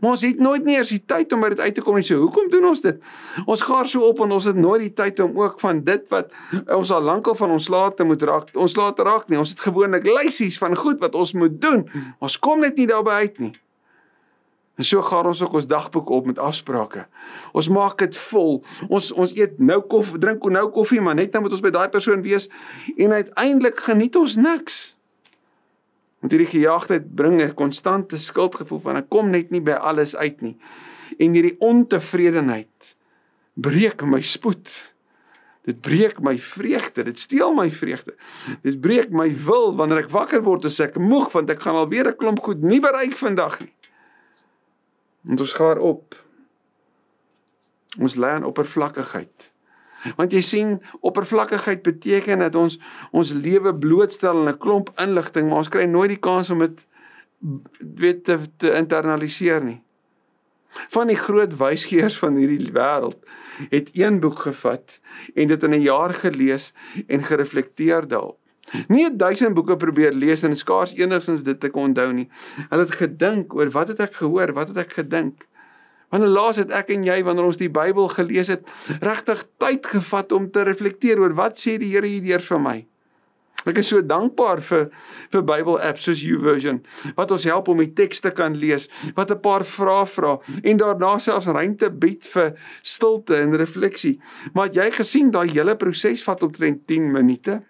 Maar 0.00 0.10
ons 0.10 0.24
het 0.26 0.42
nooit 0.42 0.66
nie 0.66 0.76
eers 0.80 0.90
die 0.94 1.02
tyd 1.06 1.32
om 1.36 1.44
by 1.44 1.52
dit 1.54 1.62
uit 1.62 1.78
te 1.78 1.84
kom 1.86 1.98
nie. 2.00 2.06
So 2.06 2.18
hoekom 2.24 2.50
doen 2.50 2.66
ons 2.72 2.82
dit? 2.82 2.98
Ons 3.46 3.62
gaar 3.68 3.86
so 3.86 4.08
op 4.08 4.22
en 4.26 4.34
ons 4.34 4.50
het 4.50 4.58
nooit 4.58 4.88
die 4.88 4.94
tyd 4.98 5.22
om 5.22 5.38
ook 5.38 5.60
van 5.62 5.84
dit 5.86 6.06
wat 6.10 6.34
ons 6.74 6.90
al 6.90 7.06
lankal 7.06 7.38
van 7.38 7.54
ons 7.54 7.70
laat 7.70 7.96
te 7.98 8.06
moet 8.08 8.22
raak. 8.26 8.50
Ons 8.58 8.74
laat 8.80 8.98
raak 8.98 9.30
nie. 9.30 9.38
Ons 9.38 9.54
het 9.54 9.62
gewoonlik 9.62 10.06
lysies 10.08 10.58
van 10.58 10.74
goed 10.78 10.98
wat 11.02 11.14
ons 11.18 11.36
moet 11.38 11.54
doen. 11.62 11.86
Ons 12.18 12.38
kom 12.42 12.66
net 12.66 12.80
nie 12.80 12.90
daarby 12.90 13.22
uit 13.22 13.38
nie. 13.46 13.54
En 14.74 14.84
so 14.84 15.02
gaan 15.02 15.26
ons 15.26 15.42
ook 15.42 15.52
ons 15.52 15.66
dagboek 15.66 16.08
op 16.08 16.26
met 16.26 16.38
afsprake. 16.38 17.06
Ons 17.52 17.68
maak 17.68 17.98
dit 17.98 18.16
vol. 18.18 18.62
Ons 18.88 19.10
ons 19.12 19.34
eet 19.36 19.58
nou 19.60 19.80
koffie, 19.84 20.18
drink 20.18 20.44
nou 20.48 20.68
koffie, 20.72 21.00
maar 21.00 21.14
net 21.18 21.32
dan 21.32 21.44
moet 21.44 21.52
ons 21.52 21.64
by 21.64 21.72
daai 21.74 21.88
persoon 21.92 22.22
wees 22.24 22.48
en 22.96 23.12
uiteindelik 23.12 23.80
geniet 23.84 24.16
ons 24.16 24.36
niks. 24.40 24.80
Want 26.22 26.32
hierdie 26.32 26.52
gejaagdheid 26.54 27.14
bring 27.14 27.42
'n 27.42 27.54
konstante 27.54 28.16
skuldgevoel 28.16 28.80
van 28.80 28.96
ek 28.96 29.08
kom 29.08 29.30
net 29.30 29.50
nie 29.50 29.60
by 29.60 29.72
alles 29.72 30.16
uit 30.16 30.40
nie. 30.40 30.56
En 31.18 31.32
hierdie 31.32 31.56
ontevredenheid 31.58 32.96
breek 33.54 34.04
my 34.04 34.20
spoed. 34.20 34.94
Dit 35.62 35.80
breek 35.80 36.20
my 36.20 36.38
vreugde, 36.38 37.04
dit 37.04 37.18
steel 37.18 37.52
my 37.54 37.70
vreugde. 37.70 38.14
Dit 38.62 38.80
breek 38.80 39.10
my 39.10 39.28
wil 39.44 39.76
wanneer 39.76 39.98
ek 39.98 40.10
wakker 40.10 40.42
word 40.42 40.64
en 40.64 40.70
sê 40.70 40.88
ek 40.88 40.98
moeg 40.98 41.30
want 41.32 41.50
ek 41.50 41.60
gaan 41.60 41.76
alweer 41.76 42.08
'n 42.08 42.16
klomp 42.16 42.42
goed 42.42 42.62
nie 42.62 42.80
bereik 42.80 43.14
vandag 43.14 43.60
nie. 43.60 43.72
Want 45.22 45.40
ons 45.40 45.52
gaar 45.52 45.78
op. 45.78 46.16
Ons 47.98 48.16
lê 48.16 48.28
aan 48.28 48.44
oppervlakkigheid. 48.48 49.52
Want 50.16 50.32
jy 50.34 50.40
sien, 50.42 50.70
oppervlakkigheid 51.00 51.82
beteken 51.82 52.42
dat 52.42 52.56
ons 52.58 52.78
ons 53.14 53.32
lewe 53.32 53.74
blootstel 53.74 54.40
aan 54.40 54.48
'n 54.54 54.58
klomp 54.58 54.90
inligting, 54.98 55.48
maar 55.48 55.62
ons 55.62 55.68
kry 55.68 55.84
nooit 55.84 56.08
die 56.08 56.18
kans 56.18 56.50
om 56.50 56.58
dit 56.58 56.86
weet 57.78 58.24
te, 58.24 58.38
te 58.56 58.72
internaliseer 58.74 59.62
nie. 59.62 59.82
Van 60.88 61.06
die 61.06 61.16
groot 61.16 61.56
wysgeers 61.56 62.18
van 62.18 62.36
hierdie 62.40 62.72
wêreld 62.72 63.18
het 63.70 63.90
een 63.92 64.20
boek 64.20 64.38
gevat 64.46 65.00
en 65.34 65.48
dit 65.48 65.62
in 65.62 65.74
'n 65.74 65.82
jaar 65.82 66.14
gelees 66.14 66.72
en 67.06 67.22
gereflekteer 67.22 68.08
daarop. 68.08 68.41
Nie 68.88 69.08
1000 69.16 69.54
boeke 69.54 69.76
probeer 69.76 70.12
lees 70.12 70.42
en 70.42 70.56
skaars 70.56 70.94
enigstens 70.98 71.42
dit 71.42 71.60
te 71.60 71.70
onthou 71.72 72.12
nie. 72.12 72.28
Hulle 72.68 72.84
het 72.84 72.94
gedink 72.94 73.54
oor 73.54 73.70
wat 73.70 73.88
het 73.92 74.00
ek 74.00 74.14
gehoor, 74.20 74.52
wat 74.56 74.72
het 74.72 74.84
ek 74.86 74.92
gedink? 75.00 75.46
Wanneer 76.12 76.28
laas 76.28 76.60
het 76.60 76.72
ek 76.76 76.90
en 76.92 77.04
jy 77.08 77.22
wanneer 77.24 77.48
ons 77.48 77.60
die 77.60 77.72
Bybel 77.72 78.10
gelees 78.12 78.50
het, 78.52 78.68
regtig 79.00 79.46
tyd 79.62 79.86
gevat 79.94 80.32
om 80.36 80.50
te 80.52 80.64
reflekteer 80.68 81.20
oor 81.20 81.32
wat 81.38 81.56
sê 81.60 81.78
die 81.80 81.88
Here 81.94 82.08
hierdeur 82.08 82.44
vir 82.44 82.60
my? 82.60 82.78
Ek 83.68 83.78
is 83.78 83.92
so 83.92 84.02
dankbaar 84.02 84.60
vir 84.66 84.88
vir 85.32 85.44
Bybel 85.46 85.78
apps 85.86 86.08
soos 86.08 86.22
YouVersion 86.26 86.80
wat 87.18 87.32
ons 87.34 87.46
help 87.46 87.70
om 87.70 87.80
die 87.80 87.92
tekste 87.94 88.32
kan 88.34 88.56
lees, 88.58 88.88
wat 89.16 89.30
'n 89.30 89.40
paar 89.40 89.64
vrae 89.64 90.06
vra 90.06 90.38
en 90.62 90.76
daarna 90.76 91.18
selfs 91.18 91.46
ruimte 91.46 91.90
bied 91.90 92.26
vir 92.34 92.54
stilte 92.82 93.36
en 93.36 93.56
refleksie. 93.56 94.18
Maar 94.54 94.66
het 94.66 94.74
jy 94.74 94.90
gesien 94.90 95.30
daai 95.30 95.48
hele 95.48 95.76
proses 95.76 96.22
vat 96.22 96.42
omtrent 96.42 96.86
10 96.86 97.12
minute? 97.12 97.62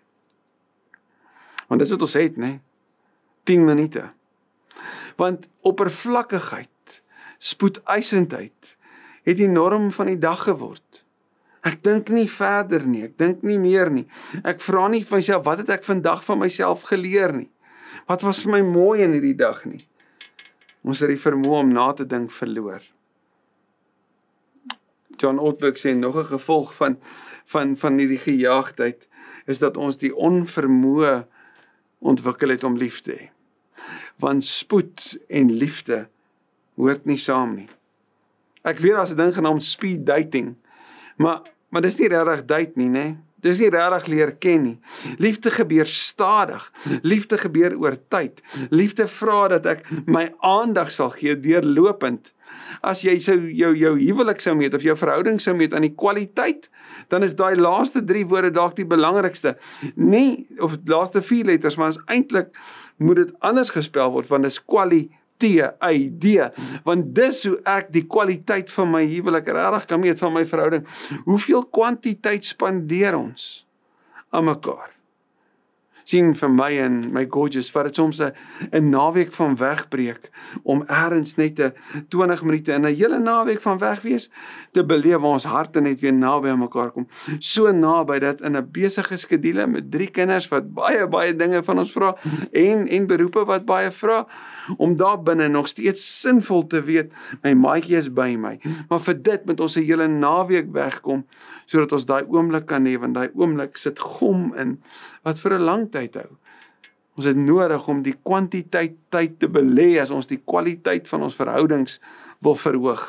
Want 1.73 1.81
dis 1.81 1.95
wat 1.95 2.03
ons 2.05 2.15
het, 2.21 2.35
né? 2.37 2.59
10 3.49 3.63
minute. 3.65 4.03
Want 5.17 5.47
oppervlakkigheid, 5.65 6.99
spoedeisendheid 7.39 8.77
het 9.25 9.39
die 9.39 9.49
norm 9.49 9.89
van 9.97 10.11
die 10.13 10.19
dag 10.21 10.43
geword. 10.45 11.07
Ek 11.65 11.81
dink 11.81 12.13
nie 12.13 12.27
verder 12.29 12.85
nie, 12.85 13.07
ek 13.07 13.17
dink 13.17 13.41
nie 13.47 13.57
meer 13.57 13.89
nie. 13.89 14.05
Ek 14.45 14.61
vra 14.61 14.85
nie 14.93 15.01
vir 15.01 15.23
myself 15.23 15.47
wat 15.49 15.65
het 15.65 15.73
ek 15.79 15.89
vandag 15.89 16.21
van 16.29 16.43
myself 16.43 16.85
geleer 16.91 17.33
nie. 17.39 17.49
Wat 18.05 18.21
was 18.27 18.45
vir 18.45 18.59
my 18.59 18.63
mooi 18.69 19.01
in 19.07 19.17
hierdie 19.17 19.39
dag 19.41 19.65
nie. 19.65 19.81
Ons 20.85 21.01
het 21.01 21.09
die 21.09 21.21
vermoë 21.25 21.65
om 21.65 21.73
na 21.73 21.89
te 21.97 22.05
dink 22.05 22.37
verloor. 22.37 22.85
John 25.17 25.41
Ortberg 25.41 25.81
sê 25.81 25.97
nog 25.97 26.21
'n 26.21 26.37
gevolg 26.37 26.75
van 26.75 27.01
van 27.47 27.77
van 27.77 27.99
hierdie 27.99 28.21
gejaagdheid 28.21 29.09
is 29.47 29.59
dat 29.59 29.77
ons 29.77 29.97
die 29.97 30.13
onvermoë 30.13 31.32
ontwikkel 32.03 32.55
het 32.55 32.65
om 32.65 32.77
lief 32.77 33.01
te 33.01 33.15
hê. 33.17 33.29
Want 34.23 34.45
spoed 34.45 35.19
en 35.29 35.53
liefde 35.53 36.07
hoort 36.75 37.07
nie 37.09 37.19
saam 37.19 37.55
nie. 37.55 37.69
Ek 38.63 38.79
weet 38.79 38.95
daar's 38.99 39.15
'n 39.15 39.17
ding 39.17 39.35
genaamd 39.35 39.65
speed 39.65 40.07
dating. 40.07 40.55
Maar 41.17 41.43
maar 41.73 41.81
dis 41.81 41.97
nie 41.97 42.09
regtig 42.09 42.45
date 42.45 42.73
nie, 42.77 42.89
nê? 42.89 43.17
Dis 43.41 43.59
nie 43.59 43.71
regtig 43.73 44.07
leer 44.13 44.35
ken 44.37 44.63
nie. 44.63 44.79
Liefde 45.19 45.51
gebeur 45.51 45.87
stadig. 45.87 46.73
Liefde 47.03 47.39
gebeur 47.39 47.79
oor 47.81 47.97
tyd. 48.09 48.43
Liefde 48.71 49.07
vra 49.09 49.49
dat 49.49 49.67
ek 49.67 49.89
my 50.07 50.29
aandag 50.39 50.93
sal 50.93 51.11
gee 51.17 51.35
deurlopend. 51.41 52.33
As 52.81 53.05
jy 53.07 53.19
sou 53.23 53.39
jou 53.49 53.73
jou 53.79 53.95
huwelik 53.99 54.41
sou 54.41 54.55
meet 54.59 54.75
of 54.75 54.85
jou 54.87 54.97
verhouding 54.99 55.41
sou 55.41 55.55
meet 55.57 55.75
aan 55.75 55.87
die 55.87 55.95
kwaliteit, 55.95 56.69
dan 57.13 57.23
is 57.27 57.37
daai 57.39 57.55
laaste 57.57 58.05
3 58.05 58.27
woorde 58.31 58.53
dalk 58.55 58.77
die 58.79 58.89
belangrikste. 58.89 59.57
Nie 59.97 60.47
of 60.59 60.79
laaste 60.91 61.23
4 61.23 61.51
letters, 61.53 61.77
maar 61.77 61.95
is 61.95 62.01
eintlik 62.07 62.53
moet 63.03 63.23
dit 63.23 63.35
anders 63.41 63.73
gespel 63.75 64.13
word 64.15 64.31
want 64.31 64.49
dit 64.49 64.53
is 64.53 64.63
kwaliteit. 64.63 65.19
TID 65.43 66.27
want 66.87 67.09
dis 67.17 67.43
hoe 67.49 67.57
ek 67.67 67.91
die 67.95 68.05
kwaliteit 68.07 68.71
van 68.71 68.93
my 68.93 69.03
huwelik 69.11 69.49
regtig 69.51 69.89
kan 69.91 70.03
meet 70.03 70.23
van 70.23 70.35
my 70.37 70.45
verhouding. 70.47 70.87
Hoeveel 71.27 71.65
kwantiteit 71.75 72.47
spandeer 72.47 73.19
ons 73.19 73.65
aan 74.31 74.47
mekaar 74.47 74.93
sien 76.13 76.35
vir 76.37 76.51
my 76.53 76.71
en 76.85 76.99
my 77.15 77.25
gorgeous 77.33 77.71
vir 77.73 77.89
dit 77.89 77.99
soms 78.01 78.21
'n 78.21 78.33
'n 78.73 78.91
naweek 78.91 79.33
van 79.33 79.57
wegbreek 79.57 80.31
om 80.63 80.85
eers 80.89 81.37
net 81.37 81.61
'n 81.61 81.73
20 82.09 82.43
minute 82.45 82.73
in 82.73 82.85
'n 82.85 82.95
hele 82.95 83.19
naweek 83.19 83.61
van 83.61 83.79
weg 83.79 84.03
wees 84.03 84.31
te 84.73 84.85
beleef 84.85 85.21
waar 85.21 85.39
ons 85.39 85.45
harte 85.45 85.81
net 85.81 86.01
weer 86.01 86.13
naby 86.13 86.49
aan 86.49 86.59
mekaar 86.59 86.91
kom. 86.91 87.07
So 87.39 87.73
naby 87.73 88.19
dat 88.19 88.41
in 88.41 88.57
'n 88.57 88.69
besige 88.73 89.17
skedule 89.17 89.67
met 89.67 89.91
drie 89.91 90.11
kinders 90.11 90.49
wat 90.49 90.75
baie 90.75 91.07
baie 91.09 91.37
dinge 91.37 91.63
van 91.63 91.79
ons 91.79 91.93
vra 91.93 92.17
en 92.53 92.89
en 92.89 93.07
beroepe 93.07 93.45
wat 93.45 93.65
baie 93.65 93.91
vra 93.91 94.27
om 94.77 94.97
daar 94.97 95.23
binne 95.23 95.49
nog 95.49 95.69
steeds 95.69 96.21
sinvol 96.21 96.67
te 96.67 96.83
weet 96.83 97.13
my 97.43 97.55
maatjie 97.55 97.97
is 97.97 98.13
by 98.13 98.37
my. 98.39 98.59
Maar 98.89 99.01
vir 99.01 99.23
dit 99.23 99.47
moet 99.47 99.61
ons 99.61 99.77
'n 99.77 99.85
hele 99.85 100.07
naweek 100.09 100.73
wegkom 100.73 101.25
sodat 101.73 101.95
ons 101.97 102.07
daai 102.09 102.25
oomblik 102.29 102.69
kan 102.69 102.87
hê 102.89 102.99
want 103.01 103.17
daai 103.17 103.33
oomblik 103.33 103.81
sit 103.81 104.01
gom 104.01 104.51
in 104.61 104.77
wat 105.25 105.41
vir 105.41 105.59
'n 105.59 105.69
lang 105.69 105.89
tyd 105.91 106.15
hou. 106.21 106.31
Ons 107.17 107.27
het 107.29 107.37
nodig 107.37 107.89
om 107.89 108.03
die 108.03 108.17
kwantiteit 108.25 108.97
tyd 109.13 109.39
te 109.41 109.49
belê 109.49 110.01
as 110.01 110.11
ons 110.11 110.27
die 110.27 110.41
kwaliteit 110.41 111.09
van 111.09 111.23
ons 111.23 111.37
verhoudings 111.37 112.01
wil 112.41 112.55
verhoog. 112.55 113.05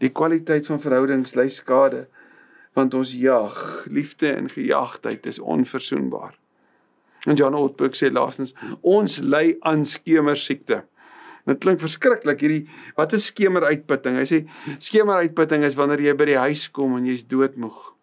Die 0.00 0.12
kwaliteit 0.12 0.66
van 0.66 0.80
verhoudings 0.80 1.34
ly 1.34 1.48
skade 1.48 2.06
want 2.78 2.94
ons 2.94 3.12
jag, 3.12 3.86
liefde 3.90 4.28
en 4.30 4.46
gejaagdheid 4.48 5.26
is 5.26 5.38
onverzoenbaar. 5.38 6.36
En 7.26 7.34
John 7.34 7.56
Ortberg 7.58 7.96
sê 7.98 8.10
laastens 8.12 8.54
ons 8.86 9.18
ly 9.18 9.56
aan 9.66 9.82
skemersiekte. 9.86 10.84
Dit 11.48 11.62
klink 11.64 11.80
verskriklik 11.80 12.42
hierdie 12.44 12.64
wat 12.98 13.14
is 13.16 13.30
skemeruitputting? 13.32 14.18
Hy 14.20 14.26
sê 14.28 14.40
skemeruitputting 14.84 15.64
is 15.68 15.78
wanneer 15.78 16.02
jy 16.08 16.16
by 16.18 16.28
die 16.32 16.40
huis 16.44 16.66
kom 16.72 16.98
en 16.98 17.08
jy's 17.08 17.26
doodmoeg. 17.28 17.94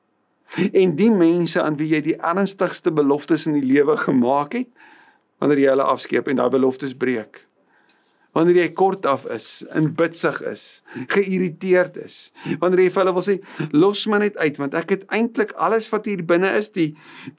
En 0.72 0.94
die 0.98 1.12
mense 1.14 1.62
aan 1.62 1.78
wie 1.80 1.92
jy 1.94 2.04
die 2.06 2.20
ernstigste 2.22 2.94
beloftes 2.94 3.48
in 3.50 3.58
die 3.58 3.66
lewe 3.66 3.98
gemaak 3.98 4.58
het, 4.58 4.70
wanneer 5.42 5.62
jy 5.62 5.74
hulle 5.74 5.90
afskeep 5.96 6.30
en 6.32 6.42
daai 6.42 6.50
beloftes 6.54 6.94
breek 6.98 7.46
wanneer 8.36 8.58
jy 8.60 8.72
kort 8.76 9.06
af 9.08 9.24
is, 9.32 9.64
in 9.80 9.88
bitsig 9.96 10.42
is, 10.50 10.64
geïrriteerd 11.14 11.96
is. 12.04 12.18
Wanneer 12.60 12.84
jy 12.84 12.90
vir 12.92 13.02
hulle 13.02 13.14
wil 13.16 13.24
sê, 13.24 13.36
los 13.72 14.04
my 14.12 14.20
net 14.26 14.40
uit 14.42 14.60
want 14.60 14.76
ek 14.76 14.92
het 14.92 15.06
eintlik 15.16 15.54
alles 15.56 15.88
wat 15.94 16.10
hier 16.10 16.24
binne 16.28 16.52
is, 16.60 16.68
die 16.76 16.90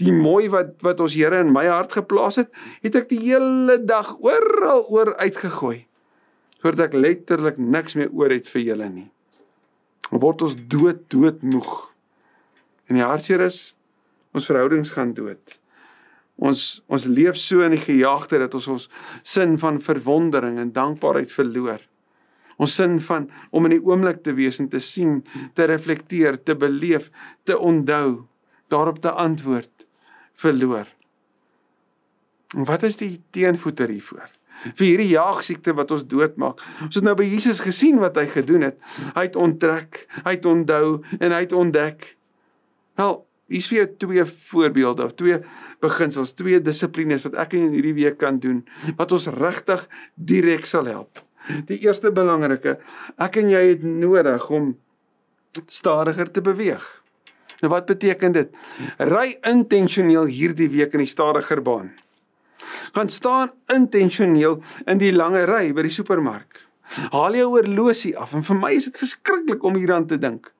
die 0.01 0.14
mooi 0.14 0.49
wat 0.53 0.73
wat 0.87 1.03
ons 1.05 1.16
Here 1.16 1.40
in 1.45 1.53
my 1.53 1.66
hart 1.69 1.92
geplaas 1.97 2.40
het, 2.40 2.51
het 2.85 2.97
ek 3.03 3.11
die 3.12 3.21
hele 3.27 3.77
dag 3.85 4.14
oral 4.25 4.87
oor 4.92 5.12
uitgegooi. 5.21 5.85
Sodat 6.66 6.88
ek 6.88 6.96
letterlik 6.98 7.61
niks 7.62 7.94
meer 7.94 8.09
oor 8.11 8.33
het 8.35 8.48
vir 8.50 8.64
julle 8.64 8.87
nie. 8.90 9.07
Dan 10.09 10.18
word 10.18 10.40
ons 10.42 10.57
dood 10.66 11.05
dood 11.14 11.44
moeg. 11.46 11.74
En 12.90 12.98
die 12.98 13.05
hartseer 13.07 13.44
is 13.44 13.59
ons 14.35 14.48
verhoudings 14.50 14.90
gaan 14.96 15.12
dood. 15.14 15.61
Ons 16.42 16.81
ons 16.90 17.07
leef 17.07 17.38
so 17.38 17.62
in 17.62 17.76
die 17.76 17.85
gejaagde 17.85 18.40
dat 18.42 18.57
ons 18.59 18.66
ons 18.72 18.87
sin 19.22 19.55
van 19.62 19.79
verwondering 19.79 20.59
en 20.59 20.72
dankbaarheid 20.74 21.31
verloor. 21.31 21.85
Ons 22.59 22.74
sin 22.81 22.98
van 22.98 23.29
om 23.55 23.68
in 23.68 23.76
die 23.76 23.85
oomblik 23.87 24.24
te 24.26 24.35
wees 24.35 24.59
en 24.59 24.66
te 24.72 24.83
sien, 24.83 25.20
te 25.55 25.68
reflekteer, 25.70 26.40
te 26.42 26.57
beleef, 26.59 27.12
te 27.46 27.55
onthou, 27.55 28.26
daarop 28.74 28.98
te 29.07 29.14
antwoord 29.14 29.87
verloor. 30.35 30.90
En 32.59 32.66
wat 32.66 32.83
is 32.90 32.98
die 32.98 33.20
teenvoeter 33.31 33.94
hiervoor? 33.94 34.35
Vir 34.64 34.87
hierdie 34.87 35.11
jaagsiekte 35.12 35.75
wat 35.77 35.92
ons 35.95 36.07
doodmaak. 36.09 36.62
Ons 36.87 36.99
het 36.99 37.07
nou 37.07 37.14
by 37.19 37.27
Jesus 37.29 37.61
gesien 37.64 38.01
wat 38.03 38.19
hy 38.21 38.27
gedoen 38.31 38.66
het. 38.71 38.81
Hy 39.14 39.27
het 39.29 39.37
onttrek, 39.37 40.07
hy 40.25 40.37
het 40.38 40.49
onthou 40.49 41.03
en 41.21 41.35
hy 41.35 41.42
het 41.45 41.55
ontdek. 41.57 42.16
Wel, 42.97 43.19
hier's 43.53 43.69
vir 43.71 43.79
jou 43.79 43.87
twee 44.07 44.25
voorbeelde 44.51 45.07
of 45.07 45.14
twee 45.19 45.38
beginsels, 45.85 46.35
twee 46.38 46.61
dissiplines 46.62 47.27
wat 47.29 47.37
ek 47.45 47.55
in 47.59 47.71
hierdie 47.77 47.95
week 47.97 48.19
kan 48.23 48.40
doen 48.42 48.64
wat 48.99 49.12
ons 49.14 49.29
regtig 49.37 49.87
direk 50.16 50.66
sal 50.66 50.88
help. 50.90 51.23
Die 51.69 51.79
eerste 51.85 52.11
belangrike, 52.11 52.79
ek 53.23 53.38
en 53.42 53.53
jy 53.53 53.62
het 53.75 53.85
nodig 53.87 54.49
om 54.51 54.73
stadiger 55.71 56.31
te 56.33 56.42
beweeg. 56.45 56.83
Nou 57.62 57.71
wat 57.73 57.87
beteken 57.88 58.35
dit? 58.35 58.51
Ry 59.01 59.37
intentioneel 59.47 60.29
hierdie 60.29 60.69
week 60.73 60.97
in 60.97 61.05
die 61.05 61.11
stadiger 61.11 61.62
baan. 61.64 61.95
Gaan 62.92 63.09
staan 63.09 63.53
intentioneel 63.75 64.61
in 64.87 64.99
die 64.99 65.12
lange 65.12 65.44
ry 65.49 65.72
by 65.72 65.83
die 65.83 65.94
supermark. 65.94 66.62
Haal 67.12 67.35
jou 67.35 67.49
oorlosie 67.57 68.14
af 68.18 68.35
en 68.37 68.44
vir 68.46 68.61
my 68.61 68.75
is 68.77 68.90
dit 68.90 69.01
verskriklik 69.03 69.64
om 69.66 69.79
hieraan 69.79 70.07
te 70.07 70.18
dink. 70.18 70.53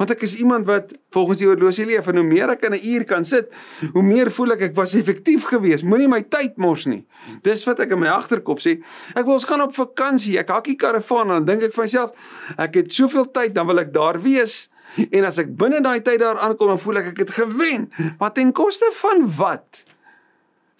Want 0.00 0.10
ek 0.16 0.24
is 0.26 0.34
iemand 0.40 0.66
wat 0.66 0.94
volgens 1.14 1.42
die 1.42 1.46
horlosie 1.46 1.84
leef 1.86 2.08
en 2.10 2.16
hoe 2.18 2.26
meer 2.26 2.50
ek 2.50 2.64
in 2.66 2.74
'n 2.74 2.86
uur 2.94 3.04
kan 3.04 3.24
sit, 3.24 3.52
hoe 3.92 4.02
meer 4.02 4.30
voel 4.30 4.52
ek 4.52 4.60
ek 4.60 4.74
was 4.74 4.94
effektief 4.94 5.44
geweest. 5.44 5.84
Moenie 5.84 6.08
my 6.08 6.22
tyd 6.22 6.56
mors 6.56 6.86
nie. 6.86 7.04
Dis 7.42 7.64
wat 7.64 7.80
ek 7.80 7.92
in 7.92 8.00
my 8.00 8.08
agterkop 8.08 8.58
sê. 8.58 8.82
Ek 9.14 9.24
wil 9.24 9.34
ons 9.34 9.44
gaan 9.44 9.60
op 9.60 9.74
vakansie. 9.74 10.38
Ek 10.38 10.48
hakkie 10.48 10.76
karavaan 10.76 11.30
en 11.30 11.44
dan 11.44 11.44
dink 11.44 11.62
ek 11.62 11.74
vir 11.74 11.84
myself, 11.84 12.10
ek 12.58 12.74
het 12.74 12.92
soveel 12.92 13.30
tyd, 13.30 13.54
dan 13.54 13.66
wil 13.66 13.78
ek 13.78 13.92
daar 13.92 14.20
wees. 14.20 14.68
En 14.96 15.24
as 15.24 15.38
ek 15.38 15.56
binne 15.56 15.80
daai 15.80 16.00
tyd 16.00 16.18
daar 16.20 16.38
aankom, 16.38 16.68
dan 16.68 16.78
voel 16.78 16.96
ek 16.96 17.06
ek 17.06 17.18
het 17.18 17.30
gewen. 17.30 17.90
Maar 18.18 18.32
ten 18.32 18.52
koste 18.52 18.90
van 18.92 19.36
wat? 19.36 19.84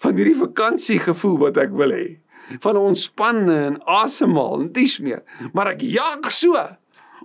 Van 0.03 0.19
hierdie 0.19 0.37
vakansiegevoel 0.37 1.37
wat 1.45 1.59
ek 1.63 1.75
wil 1.79 1.93
hê. 1.95 2.07
Van 2.63 2.77
ontspanne 2.77 3.59
en 3.69 3.77
asemhaal 3.87 4.65
en 4.65 4.71
dis 4.75 4.97
meer. 5.03 5.23
Maar 5.55 5.73
ek 5.77 5.85
jag 5.87 6.31
so 6.35 6.59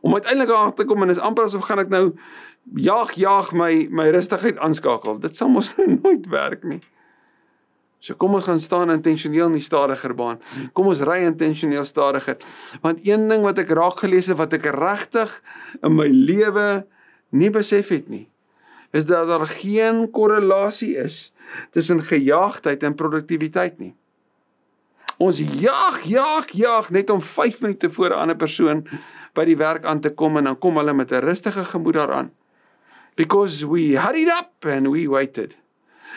om 0.00 0.14
uiteindelik 0.14 0.52
aan 0.54 0.74
te 0.74 0.86
kom 0.86 1.02
en 1.02 1.10
is 1.10 1.18
amper 1.18 1.48
asof 1.48 1.66
gaan 1.66 1.82
ek 1.82 1.90
nou 1.90 2.04
jaag 2.78 3.16
jaag 3.18 3.50
my 3.56 3.72
my 3.90 4.06
rustigheid 4.14 4.60
aanskakel. 4.62 5.18
Dit 5.22 5.36
sal 5.36 5.50
mos 5.50 5.74
nou 5.78 5.88
nooit 6.02 6.28
werk 6.30 6.62
nie. 6.68 6.80
So 7.98 8.14
kom 8.14 8.36
ons 8.38 8.46
gaan 8.46 8.60
staan 8.62 8.94
intentioneel 8.94 9.48
in 9.50 9.56
die 9.58 9.64
stadiger 9.64 10.14
baan. 10.14 10.38
Kom 10.76 10.86
ons 10.86 11.02
ry 11.06 11.24
intentioneel 11.26 11.86
stadiger. 11.88 12.38
Want 12.84 13.02
een 13.06 13.26
ding 13.30 13.42
wat 13.42 13.58
ek 13.58 13.74
raak 13.74 14.04
gelees 14.04 14.30
het 14.30 14.38
wat 14.38 14.54
ek 14.54 14.68
regtig 14.76 15.32
in 15.82 15.96
my 15.98 16.06
lewe 16.06 16.68
nie 17.34 17.50
besef 17.52 17.90
het 17.92 18.06
nie, 18.08 18.28
is 18.90 19.04
dat 19.04 19.26
daar 19.26 19.46
geen 19.46 20.10
korrelasie 20.10 20.96
is 20.96 21.32
tussen 21.70 22.02
gejaagdheid 22.02 22.82
en 22.82 22.94
produktiwiteit 22.94 23.78
nie. 23.78 23.94
Ons 25.18 25.40
jaag, 25.42 26.02
jaag, 26.06 26.50
jaag 26.54 26.90
net 26.94 27.10
om 27.10 27.20
5 27.20 27.60
minute 27.60 27.90
voor 27.92 28.10
'n 28.10 28.20
ander 28.22 28.36
persoon 28.36 28.86
by 29.34 29.44
die 29.44 29.56
werk 29.56 29.84
aan 29.84 30.00
te 30.00 30.10
kom 30.10 30.36
en 30.36 30.44
dan 30.44 30.58
kom 30.58 30.76
hulle 30.76 30.94
met 30.94 31.12
'n 31.12 31.24
rustige 31.24 31.64
gemoed 31.64 31.94
daaraan. 31.94 32.30
Because 33.14 33.66
we 33.68 33.98
hurried 33.98 34.28
up 34.28 34.64
and 34.64 34.88
we 34.88 35.08
waited. 35.08 35.56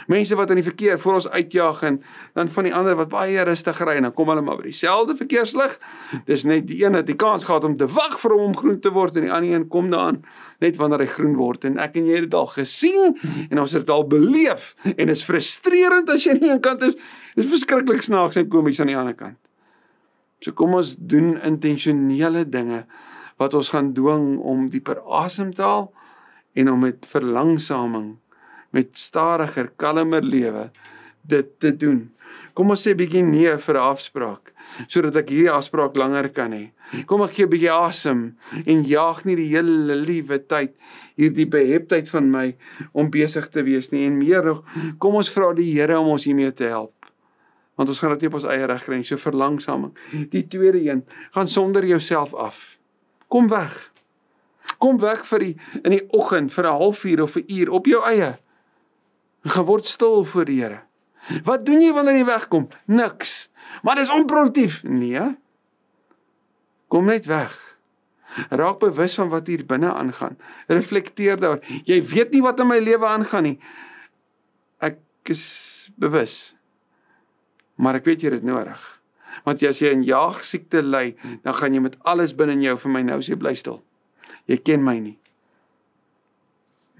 Mense 0.07 0.35
wat 0.35 0.49
in 0.49 0.61
die 0.61 0.65
verkeer 0.65 0.99
voor 0.99 1.19
ons 1.19 1.27
uitjaag 1.29 1.81
en 1.87 1.99
dan 2.37 2.49
van 2.49 2.67
die 2.67 2.73
ander 2.75 2.95
wat 2.95 3.11
baie 3.11 3.43
rustig 3.45 3.81
ry 3.85 3.97
en 3.99 4.07
dan 4.07 4.13
kom 4.17 4.31
hulle 4.31 4.41
maar 4.45 4.57
by 4.61 4.69
dieselfde 4.69 5.15
verkeerslig. 5.19 5.77
Dis 6.25 6.45
net 6.47 6.67
die 6.69 6.79
een 6.83 6.97
wat 6.97 7.09
die 7.09 7.17
kans 7.19 7.45
gehad 7.47 7.67
om 7.67 7.77
te 7.77 7.87
wag 7.91 8.17
vir 8.21 8.35
hom 8.35 8.47
om 8.51 8.57
groen 8.57 8.79
te 8.81 8.93
word 8.95 9.19
en 9.19 9.27
die 9.27 9.33
ander 9.33 9.53
een 9.53 9.67
kom 9.71 9.91
daan 9.91 10.21
net 10.63 10.79
wanneer 10.81 11.05
hy 11.05 11.09
groen 11.11 11.35
word 11.39 11.65
en 11.69 11.77
ek 11.81 11.99
en 11.99 12.09
jy 12.09 12.21
het 12.21 12.29
dit 12.29 12.39
al 12.39 12.49
gesien 12.53 13.15
en 13.49 13.61
ons 13.61 13.77
het 13.77 13.85
dit 13.85 13.93
al 13.93 14.07
beleef 14.07 14.73
en 14.95 15.13
is 15.13 15.23
frustrerend 15.25 16.09
as 16.09 16.25
jy 16.25 16.35
aan 16.35 16.43
die 16.43 16.51
een 16.53 16.63
kant 16.63 16.83
is. 16.87 16.97
Dis 17.35 17.49
verskriklik 17.51 18.03
snaaks 18.05 18.39
en 18.41 18.49
komies 18.51 18.81
aan 18.81 18.91
die 18.91 18.97
ander 18.97 19.17
kant. 19.17 19.39
So 20.41 20.55
kom 20.57 20.73
ons 20.73 20.95
doen 20.97 21.35
intentionele 21.45 22.47
dinge 22.49 22.85
wat 23.41 23.53
ons 23.57 23.69
gaan 23.73 23.91
dwing 23.97 24.39
om 24.39 24.67
dieper 24.73 25.01
asem 25.21 25.53
te 25.53 25.65
haal 25.65 25.91
en 26.57 26.71
om 26.71 26.81
met 26.85 27.05
verlangsaming 27.09 28.20
met 28.71 28.97
stadiger, 28.97 29.71
kalmer 29.77 30.23
lewe 30.23 30.69
dit 31.27 31.59
te 31.59 31.71
doen. 31.75 32.09
Kom 32.53 32.71
ons 32.73 32.81
sê 32.83 32.93
bietjie 32.97 33.23
nee 33.23 33.57
vir 33.57 33.75
'n 33.77 33.87
afspraak 33.91 34.51
sodat 34.87 35.15
ek 35.15 35.29
hierdie 35.33 35.51
afspraak 35.51 35.95
langer 35.99 36.29
kan 36.29 36.51
hê. 36.51 36.71
Kom 37.05 37.21
ek 37.23 37.33
gee 37.35 37.45
'n 37.45 37.49
bietjie 37.49 37.71
asem 37.71 38.37
en 38.65 38.83
jaag 38.83 39.25
nie 39.25 39.35
die 39.35 39.49
hele 39.51 39.95
liewe 39.95 40.39
tyd 40.39 40.75
hierdie 41.17 41.45
beheptheid 41.45 42.09
van 42.09 42.31
my 42.31 42.55
om 42.93 43.11
besig 43.11 43.49
te 43.49 43.63
wees 43.63 43.91
nie 43.91 44.05
en 44.05 44.17
meer 44.17 44.43
nog 44.43 44.63
kom 44.99 45.15
ons 45.15 45.29
vra 45.29 45.53
die 45.53 45.71
Here 45.73 45.99
om 45.99 46.07
ons 46.07 46.25
hiermee 46.25 46.51
te 46.51 46.65
help. 46.65 46.93
Want 47.75 47.89
ons 47.89 47.99
gaan 47.99 48.11
dit 48.11 48.21
nie 48.21 48.27
op 48.27 48.33
ons 48.33 48.45
eie 48.45 48.67
reg 48.67 48.83
kry 48.83 48.95
nie, 48.95 49.03
so 49.03 49.17
verlangsaming. 49.17 49.93
Die 50.29 50.47
tweede 50.47 50.79
een, 50.79 51.03
gaan 51.31 51.47
sonder 51.47 51.85
jouself 51.85 52.33
af. 52.33 52.77
Kom 53.27 53.47
weg. 53.47 53.91
Kom 54.77 54.99
weg 54.99 55.25
vir 55.25 55.39
die 55.39 55.55
in 55.83 55.91
die 55.91 56.07
oggend 56.11 56.53
vir 56.53 56.65
'n 56.65 56.77
halfuur 56.77 57.21
of 57.21 57.35
'n 57.37 57.45
uur 57.47 57.71
op 57.71 57.85
jou 57.85 58.03
eie. 58.05 58.37
Gaan 59.41 59.65
word 59.65 59.87
stil 59.87 60.23
voor 60.23 60.45
die 60.45 60.61
Here. 60.61 60.83
Wat 61.45 61.65
doen 61.65 61.81
jy 61.81 61.91
wanneer 61.93 62.19
jy 62.21 62.25
wegkom? 62.25 62.67
Niks. 62.85 63.49
Maar 63.85 64.01
dis 64.01 64.13
onproduktief. 64.13 64.81
Nee. 64.83 65.35
Kom 66.91 67.05
net 67.09 67.25
weg. 67.29 67.55
Raak 68.49 68.79
bewus 68.79 69.15
van 69.19 69.29
wat 69.29 69.47
hier 69.47 69.65
binne 69.67 69.91
aangaan. 69.93 70.37
Reflekteer 70.67 71.39
daar. 71.39 71.59
Jy 71.85 71.99
weet 72.13 72.33
nie 72.35 72.41
wat 72.45 72.59
in 72.59 72.69
my 72.69 72.79
lewe 72.79 73.07
aangaan 73.07 73.47
nie. 73.49 73.57
Ek 74.81 74.99
is 75.33 75.45
bewus. 75.99 76.55
Maar 77.81 77.99
ek 78.01 78.09
weet 78.09 78.25
jy 78.25 78.33
het 78.37 78.45
nodig. 78.47 78.81
Want 79.47 79.63
as 79.65 79.79
jy 79.81 79.93
in 79.95 80.05
jaagsiekte 80.05 80.83
ly, 80.85 81.15
dan 81.45 81.57
gaan 81.57 81.73
jy 81.73 81.81
met 81.81 81.97
alles 82.07 82.35
binne 82.37 82.57
in 82.59 82.65
jou 82.65 82.77
vir 82.83 82.93
my 82.93 83.01
nou 83.07 83.21
sê 83.25 83.37
bly 83.39 83.55
stil. 83.57 83.81
Jy 84.49 84.59
ken 84.65 84.85
my 84.85 84.97
nie 84.99 85.20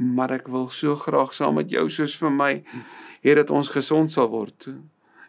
maar 0.01 0.31
ek 0.33 0.47
wil 0.49 0.69
so 0.73 0.95
graag 0.97 1.33
saam 1.37 1.59
met 1.59 1.69
jou 1.69 1.85
soos 1.89 2.15
vir 2.17 2.33
my 2.33 2.51
hê 3.21 3.35
dat 3.37 3.51
ons 3.53 3.69
gesond 3.69 4.11
sal 4.13 4.29
word 4.33 4.69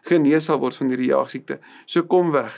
genees 0.09 0.49
sal 0.49 0.59
word 0.63 0.77
van 0.79 0.89
hierdie 0.91 1.11
jaagsiekte 1.11 1.59
so 1.85 2.03
kom 2.09 2.33
weg. 2.33 2.53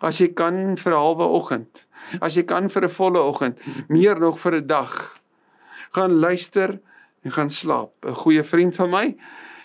As 0.00 0.18
jy 0.20 0.30
kan 0.36 0.76
vir 0.76 0.92
'n 0.92 1.00
halwe 1.00 1.26
oggend 1.38 1.86
as 2.20 2.36
jy 2.36 2.44
kan 2.44 2.68
vir 2.68 2.84
'n 2.84 2.96
volle 2.98 3.20
oggend 3.20 3.58
meer 3.88 4.18
nog 4.18 4.38
vir 4.38 4.60
'n 4.60 4.66
dag 4.66 5.20
gaan 5.92 6.12
luister 6.18 6.80
en 7.24 7.32
gaan 7.32 7.50
slaap. 7.50 7.92
'n 8.04 8.14
goeie 8.14 8.42
vriend 8.42 8.76
van 8.76 8.90
my 8.90 9.16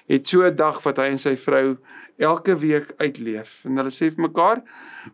het 0.08 0.28
so 0.28 0.44
'n 0.44 0.56
dag 0.56 0.84
wat 0.84 0.98
hy 0.98 1.08
en 1.12 1.20
sy 1.20 1.36
vrou 1.36 1.78
elke 2.18 2.58
week 2.58 2.94
uitleef. 2.98 3.66
En 3.66 3.78
hulle 3.78 3.92
sê 3.92 4.12
vir 4.12 4.28
mekaar 4.28 4.64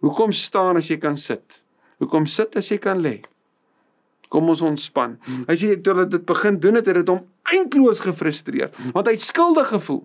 hoekom 0.02 0.32
staan 0.32 0.78
as 0.78 0.88
jy 0.88 0.98
kan 0.98 1.18
sit? 1.18 1.63
Hoekom 2.00 2.26
sit 2.26 2.56
as 2.56 2.70
jy 2.70 2.78
kan 2.78 3.02
lê 3.02 3.22
Kom 4.30 4.50
ons 4.50 4.62
ontspan. 4.66 5.18
Hy 5.48 5.56
sê 5.60 5.76
toe 5.82 5.94
hulle 5.94 6.08
dit 6.10 6.26
begin 6.26 6.60
doen 6.60 6.80
het, 6.80 6.88
het 6.90 7.02
dit 7.02 7.12
hom 7.12 7.24
eintloos 7.54 8.02
gefrustreer, 8.06 8.72
want 8.94 9.08
hy 9.08 9.16
het 9.18 9.26
skuldig 9.26 9.70
gevoel. 9.74 10.04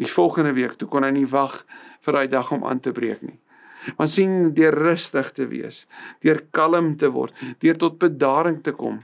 Die 0.00 0.08
volgende 0.10 0.52
week 0.56 0.76
toe 0.80 0.88
kon 0.92 1.04
hy 1.04 1.12
nie 1.16 1.28
wag 1.28 1.62
vir 2.04 2.18
daai 2.18 2.28
dag 2.32 2.52
om 2.52 2.64
aan 2.68 2.80
te 2.84 2.92
breek 2.96 3.22
nie. 3.24 3.38
Want 3.96 4.10
sien 4.10 4.54
deur 4.56 4.74
rustig 4.74 5.30
te 5.36 5.46
wees, 5.48 5.84
deur 6.24 6.42
kalm 6.56 6.96
te 7.00 7.10
word, 7.12 7.36
deur 7.62 7.76
tot 7.78 8.00
bedaring 8.02 8.58
te 8.64 8.74
kom, 8.76 9.02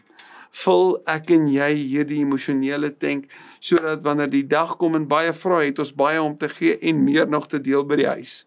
vul 0.65 0.97
ek 1.09 1.31
en 1.33 1.47
jy 1.49 1.71
hierdie 1.79 2.21
emosionele 2.21 2.91
tank 3.01 3.31
sodat 3.63 4.03
wanneer 4.05 4.29
die 4.33 4.45
dag 4.45 4.77
kom 4.81 4.99
en 4.99 5.09
baie 5.09 5.33
vra 5.33 5.63
het 5.63 5.81
ons 5.81 5.95
baie 5.97 6.21
om 6.21 6.35
te 6.37 6.51
gee 6.53 6.77
en 6.77 7.05
meer 7.05 7.31
nog 7.31 7.49
te 7.49 7.61
deel 7.63 7.87
by 7.89 7.97
die 8.03 8.11
huis. 8.11 8.43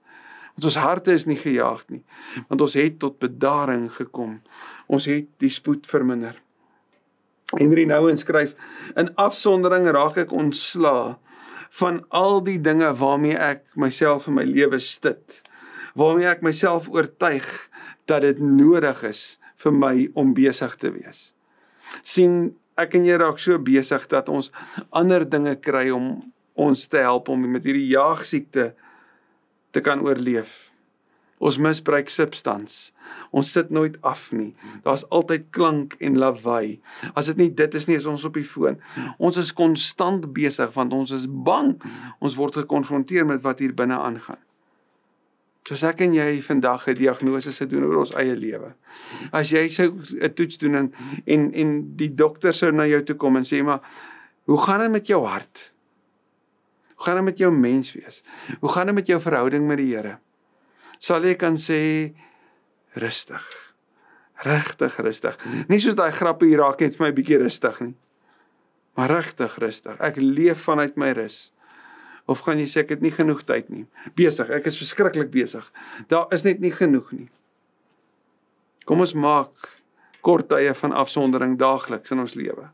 Want 0.56 0.70
ons 0.70 0.78
harte 0.80 1.16
is 1.18 1.26
nie 1.28 1.40
gejaag 1.40 1.82
nie, 1.92 2.04
want 2.48 2.62
ons 2.62 2.78
het 2.78 3.00
tot 3.02 3.18
bedaring 3.20 3.90
gekom 3.92 4.38
ons 4.88 5.06
het 5.10 5.28
die 5.41 5.50
spoed 5.50 5.88
verminder. 5.89 6.41
Henry 7.56 7.86
Nouwen 7.86 8.17
skryf: 8.17 8.56
"In 8.95 9.13
afsondering 9.15 9.88
raak 9.88 10.17
ek 10.17 10.32
ontsla 10.32 11.19
van 11.69 12.06
al 12.10 12.41
die 12.43 12.62
dinge 12.62 12.93
waarmee 12.95 13.38
ek 13.38 13.63
myself 13.76 14.28
in 14.28 14.34
my 14.34 14.43
lewe 14.43 14.80
stit, 14.80 15.41
waarmee 15.93 16.28
ek 16.28 16.41
myself 16.41 16.89
oortuig 16.89 17.69
dat 18.06 18.21
dit 18.21 18.39
nodig 18.39 19.04
is 19.04 19.39
vir 19.58 19.71
my 19.71 20.10
om 20.13 20.34
besig 20.34 20.76
te 20.76 20.91
wees." 20.91 21.36
sien 22.04 22.56
ek 22.80 22.98
en 22.98 23.06
jy 23.08 23.17
raak 23.19 23.39
so 23.41 23.58
besig 23.62 24.08
dat 24.12 24.30
ons 24.32 24.52
ander 24.95 25.24
dinge 25.28 25.56
kry 25.63 25.89
om 25.95 26.17
ons 26.56 26.88
te 26.91 27.02
help 27.04 27.30
om 27.32 27.48
met 27.52 27.65
hierdie 27.67 27.91
jaagsiekte 27.91 28.71
te 29.76 29.84
kan 29.84 30.02
oorleef. 30.04 30.71
Ons 31.43 31.58
misbruik 31.60 32.10
substans. 32.10 32.93
Ons 33.36 33.52
sit 33.52 33.69
nooit 33.69 33.98
af 34.08 34.30
nie. 34.32 34.54
Daar's 34.86 35.04
altyd 35.12 35.50
klank 35.56 35.98
en 36.00 36.17
lawaai. 36.17 36.80
As 37.13 37.28
dit 37.28 37.41
nie 37.41 37.50
dit 37.52 37.76
is 37.76 37.89
nie, 37.89 37.98
is 38.00 38.08
ons 38.08 38.24
op 38.28 38.39
die 38.39 38.48
foon. 38.48 38.80
Ons 39.19 39.41
is 39.41 39.52
konstant 39.54 40.30
besig 40.34 40.71
want 40.78 40.95
ons 40.95 41.12
is 41.15 41.28
bang. 41.28 41.76
Ons 42.24 42.39
word 42.39 42.62
gekonfronteer 42.63 43.28
met 43.28 43.43
wat 43.43 43.60
hier 43.60 43.76
binne 43.76 44.00
aangaan. 44.00 44.39
Soos 45.65 45.82
ek 45.89 46.04
en 46.06 46.13
jy 46.13 46.41
vandag 46.45 46.88
'n 46.88 46.93
diagnose 46.93 47.52
se 47.52 47.65
doen 47.65 47.84
oor 47.84 47.98
ons 48.06 48.13
eie 48.15 48.36
lewe. 48.36 48.76
As 49.32 49.50
jy 49.50 49.67
sou 49.69 49.91
'n 50.21 50.34
toets 50.34 50.58
doen 50.58 50.76
en 50.76 50.93
en 51.26 51.54
en 51.54 51.95
die 51.98 52.13
dokter 52.15 52.54
sou 52.54 52.71
na 52.71 52.86
jou 52.86 53.02
toe 53.04 53.15
kom 53.15 53.36
en 53.36 53.43
sê 53.43 53.63
maar 53.63 53.82
hoe 54.45 54.58
gaan 54.58 54.82
dit 54.82 54.91
met 54.91 55.08
jou 55.08 55.26
hart? 55.26 55.74
Hoe 56.95 57.06
gaan 57.06 57.15
dit 57.15 57.24
met 57.24 57.38
jou 57.38 57.52
menswees? 57.52 58.24
Hoe 58.60 58.69
gaan 58.69 58.86
dit 58.86 58.95
met 58.95 59.08
jou 59.08 59.21
verhouding 59.21 59.67
met 59.67 59.78
die 59.78 59.95
Here? 59.95 60.19
Sal 61.00 61.26
jy 61.26 61.36
kan 61.40 61.60
sê 61.60 62.14
rustig. 63.00 63.44
Regtig 64.46 64.98
rustig. 65.00 65.38
Nie 65.72 65.80
soos 65.80 65.96
daai 65.98 66.12
grappe 66.16 66.48
hier 66.48 66.64
raak 66.64 66.82
net 66.84 66.98
vir 66.98 67.08
my 67.08 67.12
bietjie 67.16 67.40
rustig 67.42 67.80
nie. 67.84 67.96
Maar 68.96 69.18
regtig 69.18 69.58
rustig. 69.60 69.96
Ek 70.00 70.20
leef 70.22 70.64
vanuit 70.68 70.96
my 71.00 71.12
rus. 71.16 71.50
Of 72.26 72.42
gaan 72.46 72.60
jy 72.60 72.68
sê 72.70 72.84
ek 72.84 72.96
het 72.96 73.04
nie 73.06 73.14
genoeg 73.14 73.44
tyd 73.46 73.70
nie? 73.70 73.86
Besig, 74.18 74.50
ek 74.50 74.68
is 74.72 74.80
verskriklik 74.82 75.30
besig. 75.34 75.66
Daar 76.10 76.32
is 76.34 76.46
net 76.48 76.64
nie 76.64 76.74
genoeg 76.74 77.12
nie. 77.14 77.28
Kom 78.86 79.02
ons 79.02 79.14
maak 79.18 79.70
kort 80.26 80.50
tye 80.50 80.74
van 80.78 80.96
afsondering 80.98 81.58
daagliks 81.62 82.14
in 82.14 82.24
ons 82.24 82.34
lewe. 82.38 82.70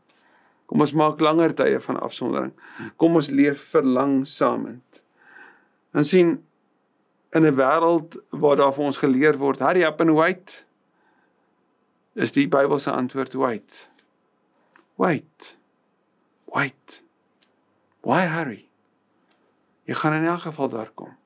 Kom 0.70 0.80
ons 0.80 0.94
maak 0.96 1.20
langer 1.20 1.52
tye 1.56 1.80
van 1.84 1.98
afsondering. 2.00 2.52
Kom 2.96 3.18
ons 3.20 3.28
leef 3.28 3.60
verlangsamend. 3.74 5.02
En 5.92 6.06
sien 6.08 6.38
in 7.32 7.46
'n 7.46 7.56
wêreld 7.56 8.20
waar 8.30 8.56
daar 8.56 8.74
vir 8.74 8.84
ons 8.84 8.96
geleer 8.96 9.38
word 9.38 9.58
hurry 9.58 9.84
up 9.84 10.00
and 10.00 10.10
wait 10.10 10.64
is 12.14 12.32
die 12.32 12.48
Bybel 12.48 12.78
se 12.78 12.90
antwoord 12.90 13.34
wait. 13.34 13.90
Wait. 14.94 15.56
Wait. 16.44 17.02
Why 18.00 18.26
hurry? 18.26 18.68
Jy 19.88 19.94
gaan 19.94 20.12
in 20.20 20.26
elk 20.28 20.44
geval 20.46 20.68
daar 20.68 20.90
kom. 20.94 21.16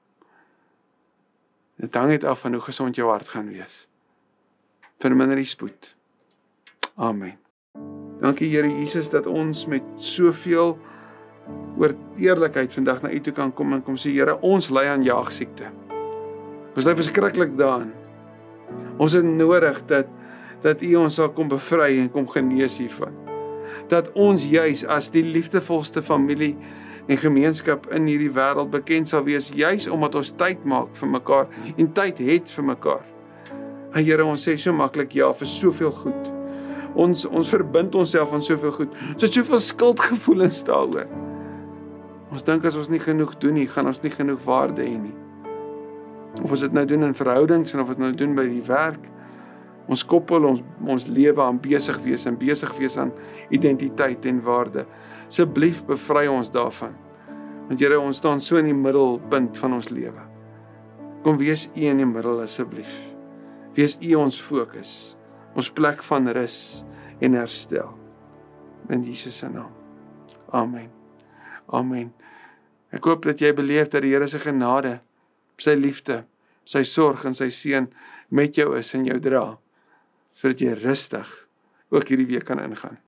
Dit 1.77 1.95
hang 1.95 2.09
net 2.09 2.25
af 2.25 2.41
van 2.41 2.53
hoe 2.53 2.63
gesond 2.63 2.97
jou 2.97 3.11
hart 3.11 3.29
gaan 3.29 3.49
wees. 3.49 3.89
Verminder 4.99 5.37
die 5.37 5.45
spoed. 5.45 5.97
Amen. 6.95 7.39
Dankie 8.21 8.49
Here 8.49 8.69
Jesus 8.69 9.11
dat 9.13 9.27
ons 9.27 9.67
met 9.67 9.83
soveel 9.95 10.79
oor 11.77 11.93
eerlikheid 12.17 12.73
vandag 12.73 13.03
na 13.03 13.11
u 13.13 13.21
toe 13.21 13.33
kan 13.33 13.53
kom 13.53 13.73
en 13.73 13.83
kom 13.83 13.99
sê 14.01 14.15
Here 14.15 14.39
ons 14.41 14.71
ly 14.71 14.87
aan 14.89 15.05
jaagsiekte 15.05 15.86
Ons 16.77 16.85
lê 16.85 16.93
verskriklik 16.93 17.55
daarin. 17.57 17.93
Ons 19.01 19.17
het 19.17 19.25
nodig 19.25 19.81
dat 19.89 20.13
dat 20.65 20.81
U 20.83 20.95
ons 20.99 21.15
sal 21.15 21.29
kom 21.37 21.49
bevry 21.49 21.99
en 22.01 22.09
kom 22.11 22.25
genees 22.29 22.79
hiervan. 22.81 23.15
Dat 23.93 24.09
ons 24.19 24.45
juis 24.51 24.83
as 24.91 25.11
die 25.15 25.23
liefdevolste 25.23 26.03
familie 26.03 26.57
en 27.07 27.21
gemeenskap 27.21 27.87
in 27.95 28.09
hierdie 28.11 28.33
wêreld 28.35 28.73
bekend 28.73 29.09
sal 29.09 29.23
wees 29.29 29.53
juis 29.55 29.87
omdat 29.93 30.17
ons 30.19 30.33
tyd 30.41 30.65
maak 30.67 30.97
vir 30.99 31.13
mekaar 31.13 31.53
en 31.77 31.93
tyd 31.95 32.21
het 32.25 32.51
vir 32.57 32.67
mekaar. 32.73 33.05
Here, 33.97 34.25
ons 34.25 34.43
sê 34.45 34.57
so 34.61 34.75
maklik 34.77 35.15
ja 35.17 35.31
vir 35.33 35.49
soveel 35.49 35.95
goed. 36.03 36.33
Ons 36.97 37.25
ons 37.29 37.53
verbind 37.53 37.95
onsself 37.97 38.33
aan 38.35 38.45
soveel 38.45 38.75
goed. 38.75 38.97
Ons 39.15 39.29
het 39.29 39.39
soveel 39.39 39.63
skuldgevoelens 39.65 40.65
daaroor. 40.69 41.07
Ons 42.33 42.45
dink 42.45 42.67
as 42.69 42.77
ons 42.77 42.91
nie 42.93 43.01
genoeg 43.01 43.37
doen 43.41 43.57
nie, 43.61 43.69
gaan 43.71 43.89
ons 43.89 44.03
nie 44.03 44.13
genoeg 44.13 44.43
waarde 44.45 44.85
hê 44.85 44.99
nie. 44.99 45.15
Of 46.43 46.51
ons 46.51 46.65
dit 46.67 46.73
nou 46.73 46.85
doen 46.89 47.07
in 47.09 47.15
verhoudings 47.17 47.75
en 47.75 47.83
of 47.83 47.93
dit 47.95 48.03
nou 48.03 48.13
doen 48.13 48.35
by 48.37 48.47
die 48.51 48.65
werk. 48.67 49.09
Ons 49.87 50.03
koppel 50.07 50.45
ons 50.49 50.63
ons 50.87 51.07
lewe 51.07 51.43
aan 51.43 51.59
besig 51.63 51.99
wees 52.03 52.27
en 52.27 52.39
besig 52.39 52.73
wees 52.79 52.97
aan 52.99 53.13
identiteit 53.55 54.27
en 54.27 54.41
waarde. 54.43 54.87
Asseblief 55.27 55.85
bevry 55.87 56.27
ons 56.31 56.51
daarvan. 56.55 56.95
Want 57.67 57.83
Here, 57.83 57.99
ons 57.99 58.19
staan 58.19 58.43
so 58.43 58.59
in 58.61 58.69
die 58.71 58.77
middelpunt 58.77 59.59
van 59.59 59.75
ons 59.79 59.91
lewe. 59.91 60.23
Kom 61.27 61.39
wees 61.41 61.67
U 61.75 61.87
in 61.91 62.03
die 62.03 62.07
middel 62.07 62.43
asseblief. 62.45 62.93
Wees 63.75 63.97
U 63.99 64.13
ons 64.23 64.39
fokus, 64.41 64.91
ons 65.59 65.71
plek 65.75 66.03
van 66.07 66.31
rus 66.35 66.59
en 67.21 67.35
herstel. 67.35 67.91
In 68.91 69.03
Jesus 69.03 69.41
se 69.43 69.51
naam. 69.51 69.73
Amen. 70.55 70.91
Amen. 71.75 72.13
Ek 72.95 73.05
hoop 73.05 73.27
dat 73.27 73.43
jy 73.43 73.51
beleef 73.57 73.91
dat 73.91 74.05
die 74.07 74.13
Here 74.15 74.29
se 74.31 74.39
genade, 74.39 75.01
sy 75.63 75.77
liefde, 75.79 76.25
sy 76.67 76.83
sorg 76.85 77.25
en 77.29 77.37
sy 77.37 77.51
seën 77.55 77.89
met 78.31 78.59
jou 78.59 78.73
is 78.79 78.95
en 78.95 79.07
jou 79.07 79.19
dra 79.23 79.47
sodat 80.37 80.61
jy 80.61 80.75
rustig 80.77 81.29
ook 81.95 82.11
hierdie 82.11 82.29
week 82.29 82.45
kan 82.45 82.61
ingaan. 82.61 82.99